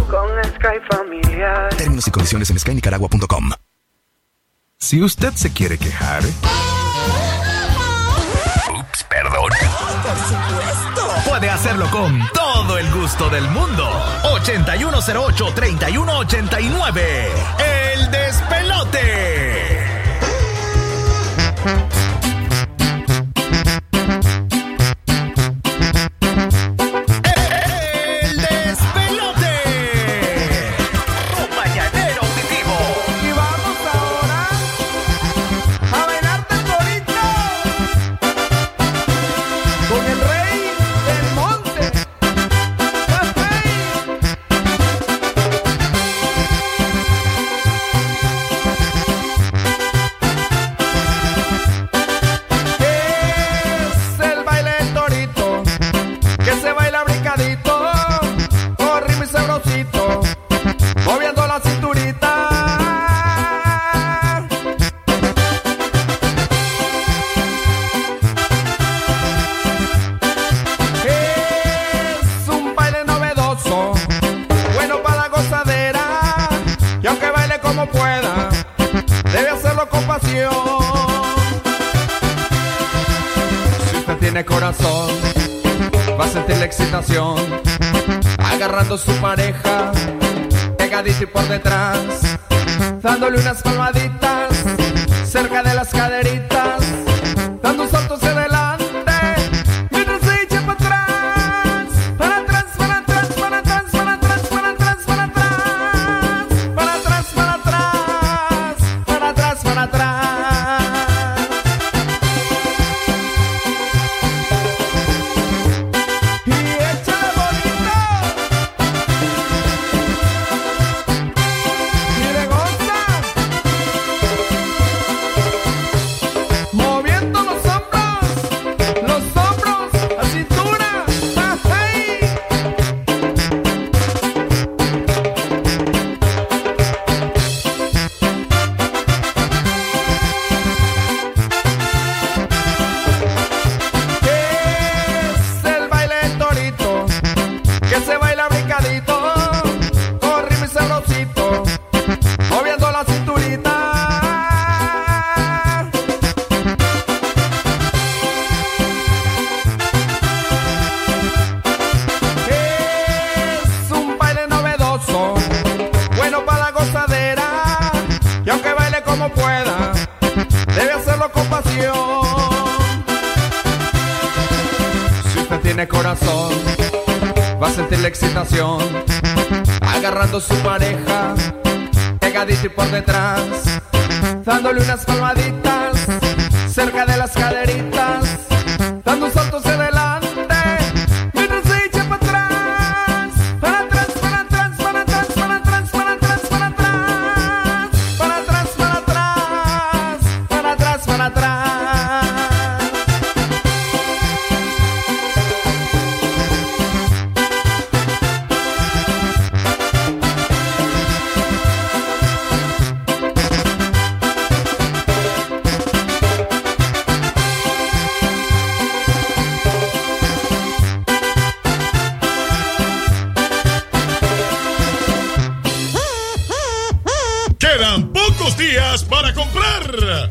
[0.08, 1.68] Con Sky Familiar.
[1.76, 3.50] Términos y condiciones en skynicaragua.com.
[4.82, 6.22] Si usted se quiere quejar.
[8.74, 9.50] Ups, perdón.
[10.02, 11.06] Por supuesto.
[11.28, 13.86] Puede hacerlo con todo el gusto del mundo.
[14.22, 17.02] 8108-3189.
[17.92, 19.68] El despelote.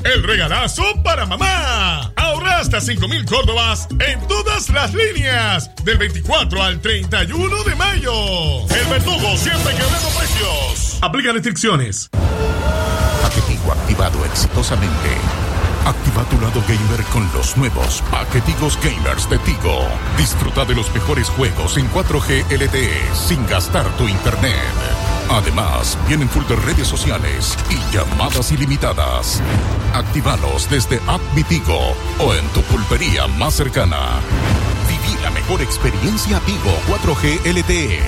[0.04, 2.12] El regalazo para mamá.
[2.16, 5.72] Ahorra hasta 5 mil córdobas en todas las líneas.
[5.84, 8.68] Del 24 al 31 de mayo.
[8.70, 10.98] El verdugo siempre quebrando precios.
[11.02, 12.10] Aplica restricciones.
[13.22, 15.10] Paquetigo activado exitosamente.
[15.86, 19.88] Activa tu lado gamer con los nuevos paquetigos gamers de Tigo.
[20.18, 24.54] Disfruta de los mejores juegos en 4G LTE sin gastar tu internet.
[25.30, 29.42] Además, vienen full de redes sociales y llamadas ilimitadas.
[29.94, 31.22] Actívalos desde App
[32.20, 34.20] o en tu pulpería más cercana.
[34.88, 38.00] Viví la mejor experiencia Tigo 4G LTE.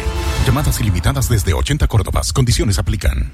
[0.46, 2.34] Llamadas ilimitadas desde 80 Córdobas.
[2.34, 3.34] Condiciones aplican.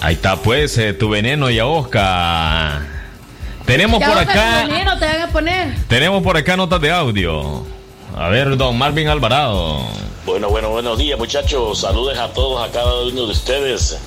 [0.00, 2.82] Ahí está, pues, eh, tu veneno y a Oscar.
[3.66, 4.64] Tenemos Ya por acá.
[4.66, 5.76] veneno, te van a poner.
[5.88, 7.64] Tenemos por acá notas de audio.
[8.16, 9.80] A ver, don Marvin Alvarado.
[10.26, 11.80] Bueno, bueno, buenos días muchachos.
[11.80, 13.98] Saludos a todos, a cada uno de ustedes.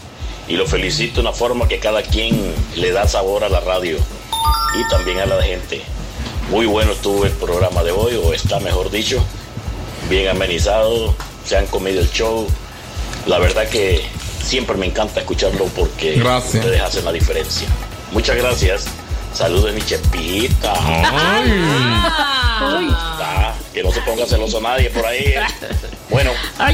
[0.48, 3.98] Y los felicito de una forma que cada quien le da sabor a la radio.
[3.98, 5.82] Y también a la gente.
[6.52, 9.23] Muy bueno estuvo el programa de hoy, o está mejor dicho.
[10.10, 11.15] Bien amenizado.
[11.45, 12.47] Se han comido el show.
[13.27, 14.03] La verdad que
[14.43, 16.55] siempre me encanta escucharlo porque Gracias.
[16.63, 17.67] ustedes hacen la diferencia.
[18.11, 18.85] Muchas gracias.
[19.34, 20.73] Saludos mi chepita.
[22.57, 25.23] Ah, que no se ponga celoso nadie por ahí.
[25.26, 25.39] eh.
[26.09, 26.31] Bueno,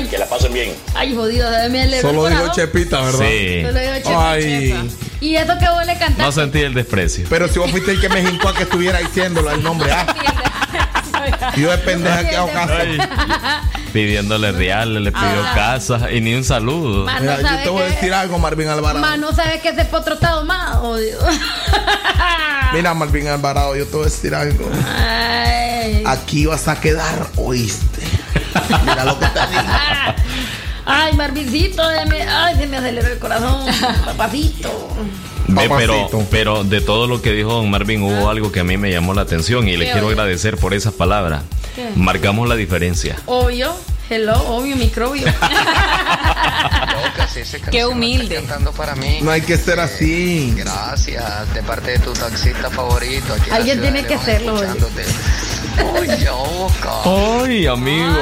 [0.10, 0.76] que la pasen bien.
[0.94, 2.52] Ay, jodido, me le Solo dijo corazón.
[2.56, 3.20] Chepita, ¿verdad?
[3.28, 3.62] Sí.
[3.66, 4.92] Solo digo chepa, Ay.
[5.22, 6.22] Y eso que vos le cantaste.
[6.22, 7.26] No sentí el desprecio.
[7.30, 9.92] Pero si vos fuiste el que me jincó a que estuviera diciéndolo el nombre.
[9.92, 10.06] Ah,
[11.58, 12.74] yo de pendeja que hago caso.
[13.94, 17.06] Pidiéndole reales, le pidió casa y ni un saludo.
[17.06, 19.18] Mano, Mira, yo ¿sabe te voy a decir algo, Marvin Alvarado.
[19.18, 20.98] No sabes que ese potro está domado.
[20.98, 21.24] Dios.
[22.74, 24.70] Mira, Marvin Alvarado, yo te voy a decir algo.
[24.98, 26.04] Ay.
[26.06, 28.02] Aquí vas a quedar, oíste.
[28.86, 29.64] Mira lo que te digo.
[30.86, 33.66] Ay, Marvincito, ay, se me aceleró el corazón,
[34.06, 34.90] papacito.
[35.54, 38.32] Ve, pero, pero de todo lo que dijo don Marvin hubo Ah.
[38.32, 40.14] algo que a mí me llamó la atención y le ¿Qué, quiero oye?
[40.16, 41.44] agradecer por esas palabras.
[41.76, 41.90] ¿Qué?
[41.96, 43.16] Marcamos la diferencia.
[43.26, 43.74] Obvio,
[44.10, 45.28] hello, obvio, microbio.
[47.72, 48.36] Qué humilde.
[48.36, 49.20] Cantando para mí.
[49.22, 50.54] No hay que ser así.
[50.56, 53.34] Gracias, de parte de tu taxista favorito.
[53.34, 54.58] Aquí Alguien tiene que hacerlo,
[56.00, 56.14] oye.
[56.14, 56.14] escuchándote.
[56.14, 57.46] Oye, Oscar.
[57.46, 58.16] ¡Ay, amigo!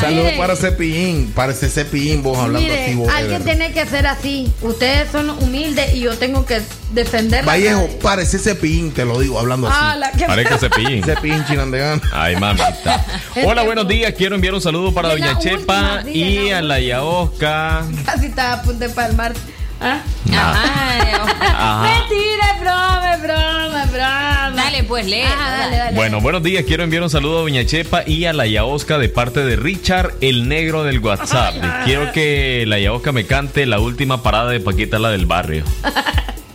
[0.00, 0.36] Saludos mire.
[0.38, 1.32] para Cepillín.
[1.34, 3.08] Parece Cepillín vos hablando Mire, así, vos.
[3.12, 3.56] alguien Ever.
[3.56, 4.52] tiene que ser así.
[4.62, 6.60] Ustedes son humildes y yo tengo que
[6.92, 10.24] defender Vallejo, parece Cepillín, te lo digo, hablando Ah, así.
[10.24, 11.02] Parece cepillín.
[11.04, 12.00] Cepillín chinandegán.
[12.12, 13.04] Ay, mamita.
[13.44, 14.14] Hola, buenos días.
[14.16, 17.84] Quiero enviar un saludo para Doña Chepa última, y a la Yaosca.
[18.06, 19.32] Casi estaba a punto de palmar.
[19.80, 20.00] ¿Ah?
[20.32, 21.82] Ajá.
[21.82, 24.52] Mentira, es broma, es broma, es broma.
[24.54, 25.22] Dale, pues, lee.
[25.24, 25.96] Ah, dale, dale.
[25.96, 26.64] Bueno, buenos días.
[26.66, 30.14] Quiero enviar un saludo a Doña Chepa y a la Yaosca de parte de Richard,
[30.20, 31.54] el negro del WhatsApp.
[31.84, 35.64] Quiero que la Yaosca me cante la última parada de Paquita, la del barrio.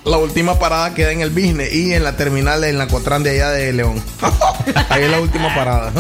[0.05, 3.29] La última parada queda en el business y en la terminal en la Cotrán de
[3.29, 4.03] allá de León.
[4.89, 5.93] Ahí es la última parada.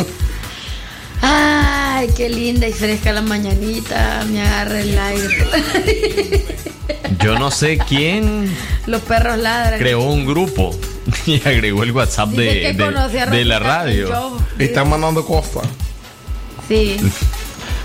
[1.25, 4.25] Ay, qué linda y fresca la mañanita.
[4.29, 6.45] Me agarra el aire.
[7.21, 8.53] Yo no sé quién
[8.87, 9.79] Los perros ladran.
[9.79, 10.77] creó un grupo
[11.25, 14.09] y agregó el WhatsApp de, de- la radio.
[14.09, 14.37] Show.
[14.59, 15.63] Están mandando cosas.
[16.67, 16.97] Sí.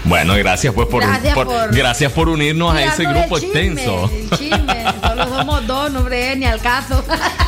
[0.05, 3.60] Bueno, gracias pues por, Gracias por- por- gracias por unirnos a ese grupo el chisme,
[3.66, 4.10] extenso.
[4.10, 4.85] el chisme.
[5.02, 7.05] Solo somos dos, no hombre, ni al caso.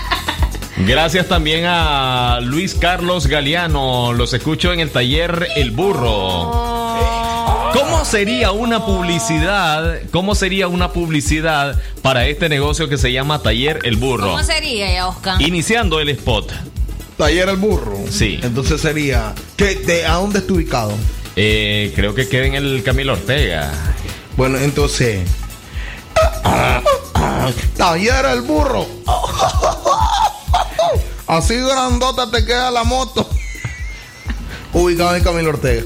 [0.86, 4.12] Gracias también a Luis Carlos Galeano.
[4.12, 6.50] Los escucho en el taller El Burro.
[7.72, 10.00] ¿Cómo sería una publicidad?
[10.10, 14.30] ¿Cómo sería una publicidad para este negocio que se llama Taller El Burro?
[14.32, 15.40] ¿Cómo sería, ya, Oscar?
[15.40, 16.52] Iniciando el spot.
[17.16, 17.98] Taller El Burro.
[18.10, 18.40] Sí.
[18.42, 19.34] Entonces sería.
[19.56, 20.92] ¿qué, de, ¿A dónde está ubicado?
[21.36, 23.70] Eh, creo que queda en el Camilo Ortega.
[24.36, 25.28] Bueno, entonces.
[26.44, 26.80] ah,
[27.76, 28.86] Taller El Burro.
[31.30, 33.28] Así grandota te queda la moto.
[34.72, 35.84] Ubicado en Camilo Ortega.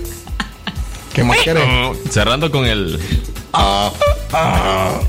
[1.12, 1.64] ¿Qué más querés?
[2.10, 2.98] Cerrando con el.
[3.52, 3.92] Ah,
[4.32, 5.00] ah,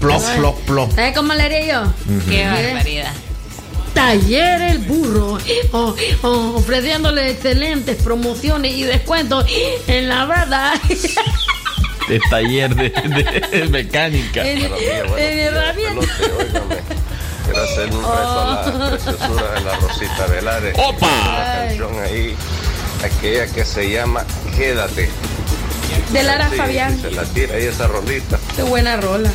[0.00, 0.94] plop, plop, plop.
[0.94, 1.92] ¿Sabes cómo le haría yo?
[2.26, 3.12] Qué barbaridad.
[3.92, 5.36] Taller El Burro,
[5.72, 9.44] oh, oh, ofreciéndole excelentes promociones y descuentos
[9.86, 10.72] en la verdad.
[12.08, 14.48] de taller de, de mecánica.
[14.48, 16.08] En- en herramientas.
[17.44, 20.74] Quiero hacer un rezo a la preciosura de la Rosita Velares.
[20.78, 21.06] ¡Opa!
[21.06, 22.36] Una canción ahí,
[23.04, 24.24] aquella que se llama
[24.56, 25.10] Quédate.
[26.10, 27.00] De Lara Sí, Fabián.
[27.00, 28.38] Se la tira ahí esa rolita.
[28.56, 29.30] Qué buena rola.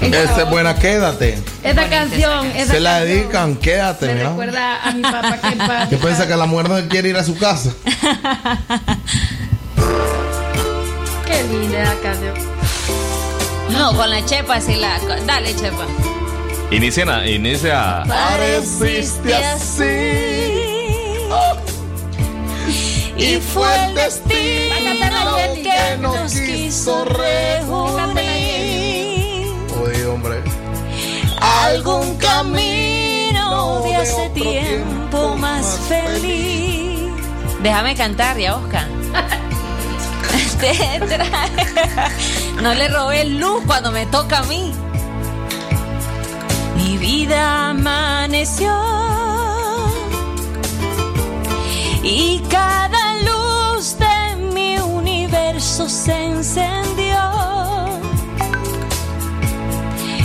[0.00, 1.38] Esa es buena, quédate.
[1.62, 4.28] Esta canción, esa Se la canción dedican, quédate, me mira.
[4.30, 7.22] recuerda a mi papá que paz ¿Qué piensa que la mujer no quiere ir a
[7.24, 7.70] su casa?
[11.26, 12.34] Qué linda canción.
[13.70, 14.98] No, con la chepa sí la.
[15.26, 15.86] Dale, chepa.
[16.70, 18.02] Inicia, inicia.
[18.08, 19.84] Pareciste así.
[23.16, 28.24] Y fue el destino que nos quiso reunir.
[29.82, 30.42] Oye, hombre.
[31.40, 37.12] Algún camino de hace tiempo más feliz.
[37.62, 38.86] Déjame cantar ya, Oscar.
[40.60, 44.72] Te trae- No le robé luz cuando me toca a mí.
[46.84, 48.70] Mi vida amaneció
[52.02, 57.16] y cada luz de mi universo se encendió.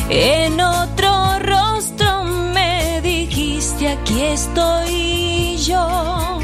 [0.10, 6.40] En otro rostro me dijiste aquí estoy yo.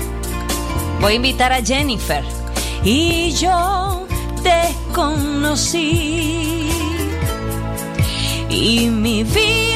[1.01, 2.23] Voy a invitar a Jennifer
[2.85, 4.07] y yo
[4.43, 6.69] te conocí
[8.49, 9.74] y mi vida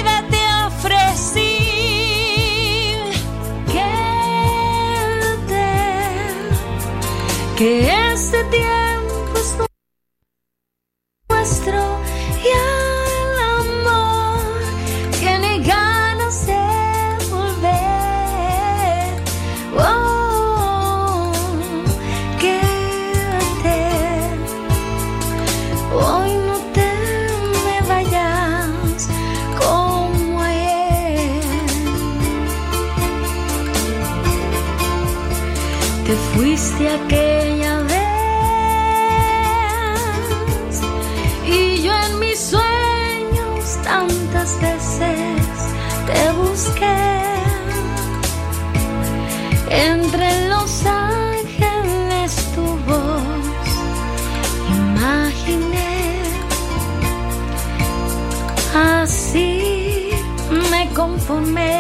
[7.59, 7.98] que
[61.29, 61.78] me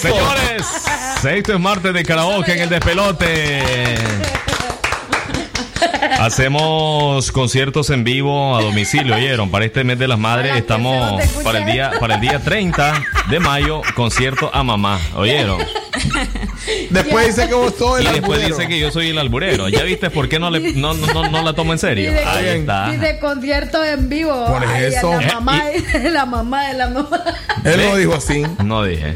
[0.00, 0.66] Señores,
[1.24, 3.62] esto es martes de karaoke en el despelote.
[6.20, 9.50] Hacemos conciertos en vivo a domicilio, oyeron.
[9.50, 13.40] Para este mes de las madres estamos para el día para el día 30 de
[13.40, 15.58] mayo concierto a mamá, oyeron.
[16.90, 18.56] Después dice que vos sos Y el después alburero.
[18.56, 19.68] dice que yo soy el alburero.
[19.68, 22.10] ¿Ya viste por qué no le no, no, no- no la tomo en serio?
[22.10, 22.90] Dice- Ahí está.
[22.90, 24.46] Dice concierto en vivo.
[24.46, 25.12] Por Ay, eso.
[25.14, 27.24] La Eh, mamá, de la mamá de la mamá.
[27.64, 28.42] Él lo dijo así.
[28.64, 29.14] No dije.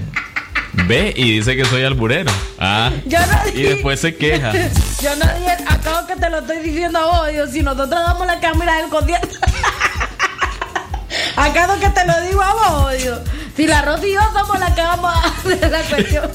[0.75, 2.33] Ve y dice que soy alburero.
[2.59, 2.91] Ah.
[3.07, 3.69] Yo no Y dije.
[3.75, 4.53] después se queja.
[5.03, 7.29] Yo no dije, acabo que te lo estoy diciendo a vos.
[7.29, 9.29] Digo, si nosotros damos la cámara del concierto.
[11.37, 12.93] Acabo que te lo digo a vos.
[12.97, 13.17] Digo,
[13.57, 16.31] si la Rosy y yo somos la que vamos a hacer la cuestión.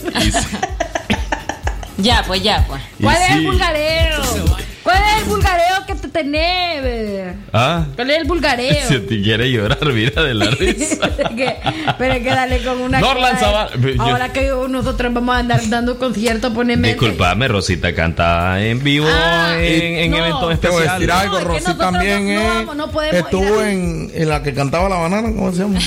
[1.97, 2.81] Ya, pues, ya, pues.
[3.01, 3.45] ¿Cuál es el sí.
[3.45, 4.56] vulgareo?
[4.97, 7.35] ¿Cuál es el vulgareo que te tenés?
[7.53, 7.85] Ah.
[7.95, 8.75] ¿Cuál es el vulgareo?
[8.87, 11.09] Si te quiere llorar, mira de la risa.
[11.37, 11.55] Que-
[11.97, 12.99] pero hay que darle con una.
[12.99, 13.69] Norlan Zavala-
[13.99, 16.89] Ahora que nosotros vamos a andar dando conciertos, poneme.
[16.89, 20.17] Disculpame, Rosita canta en vivo Ah, en, en no.
[20.17, 20.99] eventos Te voy a especiales.
[20.99, 24.41] decir algo, No, es Rosy también no eh, vamos, no podemos estuvo en, en la
[24.41, 25.79] que cantaba la banana, ¿cómo se llama?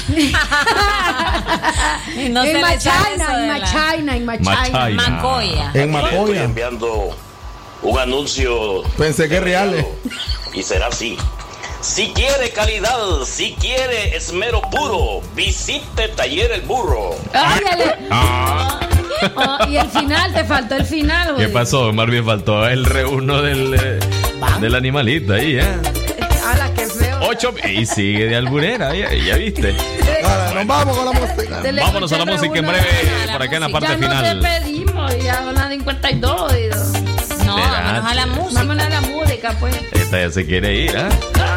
[2.16, 4.50] En de en Machina, en Machina.
[4.56, 5.08] Machaina.
[5.08, 5.70] Macoya.
[5.74, 6.44] En Estoy Macoya.
[6.44, 7.16] enviando
[7.82, 9.86] un anuncio Pensé que reales.
[10.54, 11.16] y será así.
[11.80, 17.16] Si quiere calidad, si quiere esmero puro, visite Taller El Burro.
[18.10, 18.80] Ah.
[19.36, 21.52] Oh, y el final, te faltó el final, ¿Qué güey.
[21.52, 21.92] pasó?
[21.92, 23.98] Más bien faltó el reuno del, eh,
[24.60, 25.64] del animalito ahí, ¿eh?
[26.46, 27.18] Ala, qué feo.
[27.28, 29.74] Ocho y sigue de alburera, ya, ya viste.
[30.24, 31.62] Ahora, nos vamos con la música.
[31.84, 32.86] Vámonos a la música en breve,
[33.32, 34.40] por acá en la parte ya final.
[34.40, 36.52] nos despedimos, ya son las 52.
[37.66, 38.60] No, vámonos a la música.
[38.60, 39.76] Vámonos a la música, pues.
[39.92, 41.08] Esta ya se quiere ir, ¿ah?
[41.38, 41.56] Ah,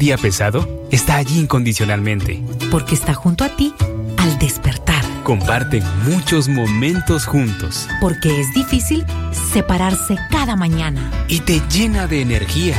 [0.00, 2.42] día pesado, está allí incondicionalmente.
[2.70, 3.74] Porque está junto a ti
[4.16, 5.04] al despertar.
[5.24, 7.86] Comparten muchos momentos juntos.
[8.00, 9.04] Porque es difícil
[9.52, 11.08] separarse cada mañana.
[11.28, 12.76] Y te llena de energía.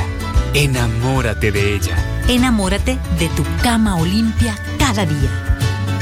[0.55, 1.95] Enamórate de ella.
[2.27, 5.29] Enamórate de tu cama Olimpia cada día.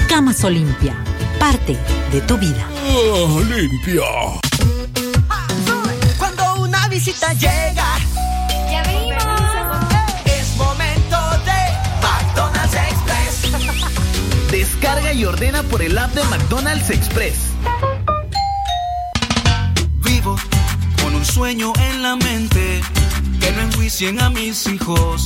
[0.08, 0.96] Camas Olimpia,
[1.38, 1.78] parte
[2.14, 2.66] de tu vida.
[3.50, 4.02] limpia.
[6.18, 7.69] Cuando una visita llega,
[15.14, 17.50] Y ordena por el app de McDonald's Express.
[20.04, 20.38] Vivo
[21.02, 22.82] con un sueño en la mente
[23.42, 25.26] que no enjuicien a mis hijos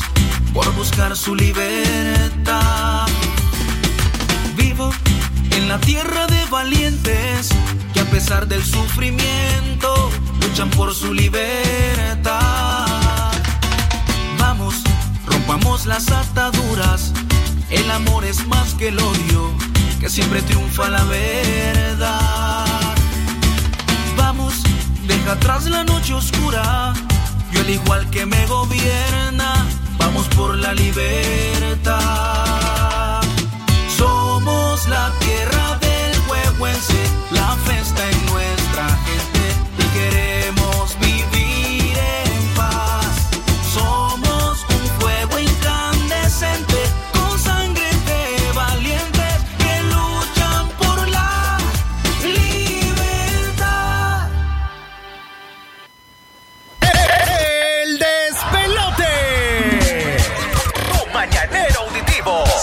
[0.53, 3.05] por buscar su libertad.
[4.55, 4.89] Vivo
[5.51, 7.49] en la tierra de valientes
[7.93, 10.09] que a pesar del sufrimiento
[10.41, 12.87] luchan por su libertad.
[14.39, 14.75] Vamos,
[15.27, 17.11] rompamos las ataduras.
[17.69, 19.51] El amor es más que el odio,
[20.03, 22.65] que siempre triunfa la verdad.
[24.17, 24.61] Vamos,
[25.07, 26.93] deja atrás la noche oscura.
[27.53, 29.65] Yo al igual que me gobierna,
[29.97, 32.52] vamos por la libertad.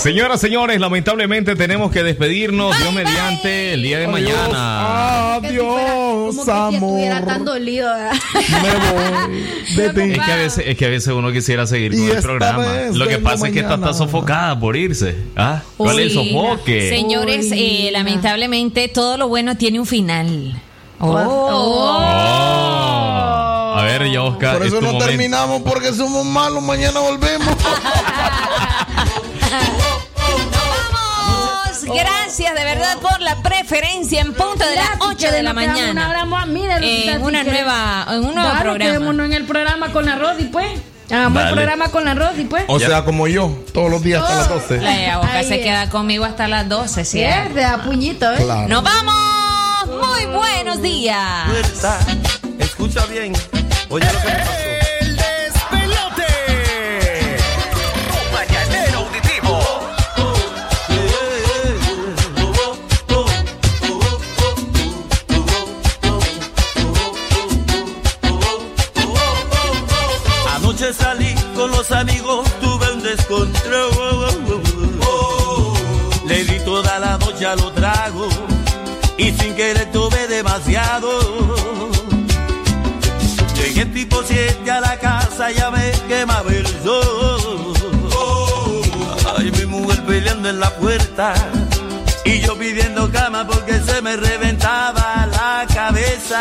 [0.02, 2.76] Señoras, señores, lamentablemente tenemos que despedirnos.
[2.78, 5.34] Dios mediante el día de mañana.
[5.34, 7.88] Adiós, Como que si estuviera tan dolido.
[7.92, 8.12] ¿verdad?
[9.70, 12.58] Es que, a veces, es que a veces uno quisiera seguir con Y el programa.
[12.66, 15.16] vez Lo que pasa es que esta está sofocada por irse.
[15.36, 15.62] ¿Ah?
[15.76, 16.88] ¿Cuál es el Uy, sofoque?
[16.88, 20.60] Señores, eh, lamentablemente todo lo bueno tiene un final.
[20.98, 21.12] Oh.
[21.16, 21.98] Oh.
[23.76, 25.06] A ver, ya Oscar, Por es eso tu no momento.
[25.06, 26.62] terminamos porque somos malos.
[26.62, 27.48] Mañana volvemos.
[31.94, 36.26] gracias de verdad por la preferencia en punto de las 8 de la mañana.
[36.82, 38.78] En una nueva, en un nuevo programa.
[38.78, 40.66] Quedémonos en el programa con la Rodi, pues.
[41.10, 42.64] Hagamos el programa con la Rodi, pues.
[42.68, 44.80] O sea, como yo, todos los días hasta las 12.
[44.80, 47.54] La boca se queda conmigo hasta las 12, Sí, ¿cierto?
[47.54, 48.36] te da puñito, ¿eh?
[48.44, 48.68] Claro.
[48.68, 49.16] ¡Nos vamos!
[50.08, 51.18] Muy buenos días.
[52.58, 53.32] Escucha bien.
[53.88, 54.69] Oye lo que
[71.92, 73.90] amigos, tuve un descontrol.
[76.26, 78.32] Le di toda la noche a los tragos
[79.18, 81.10] y sin querer tuve demasiado.
[83.54, 87.72] Llegué tipo 7 a la casa, ya me quemaba el sol.
[89.36, 91.34] Ay, mi mujer peleando en la puerta
[92.24, 96.40] y yo pidiendo cama porque se me reventaba la cabeza.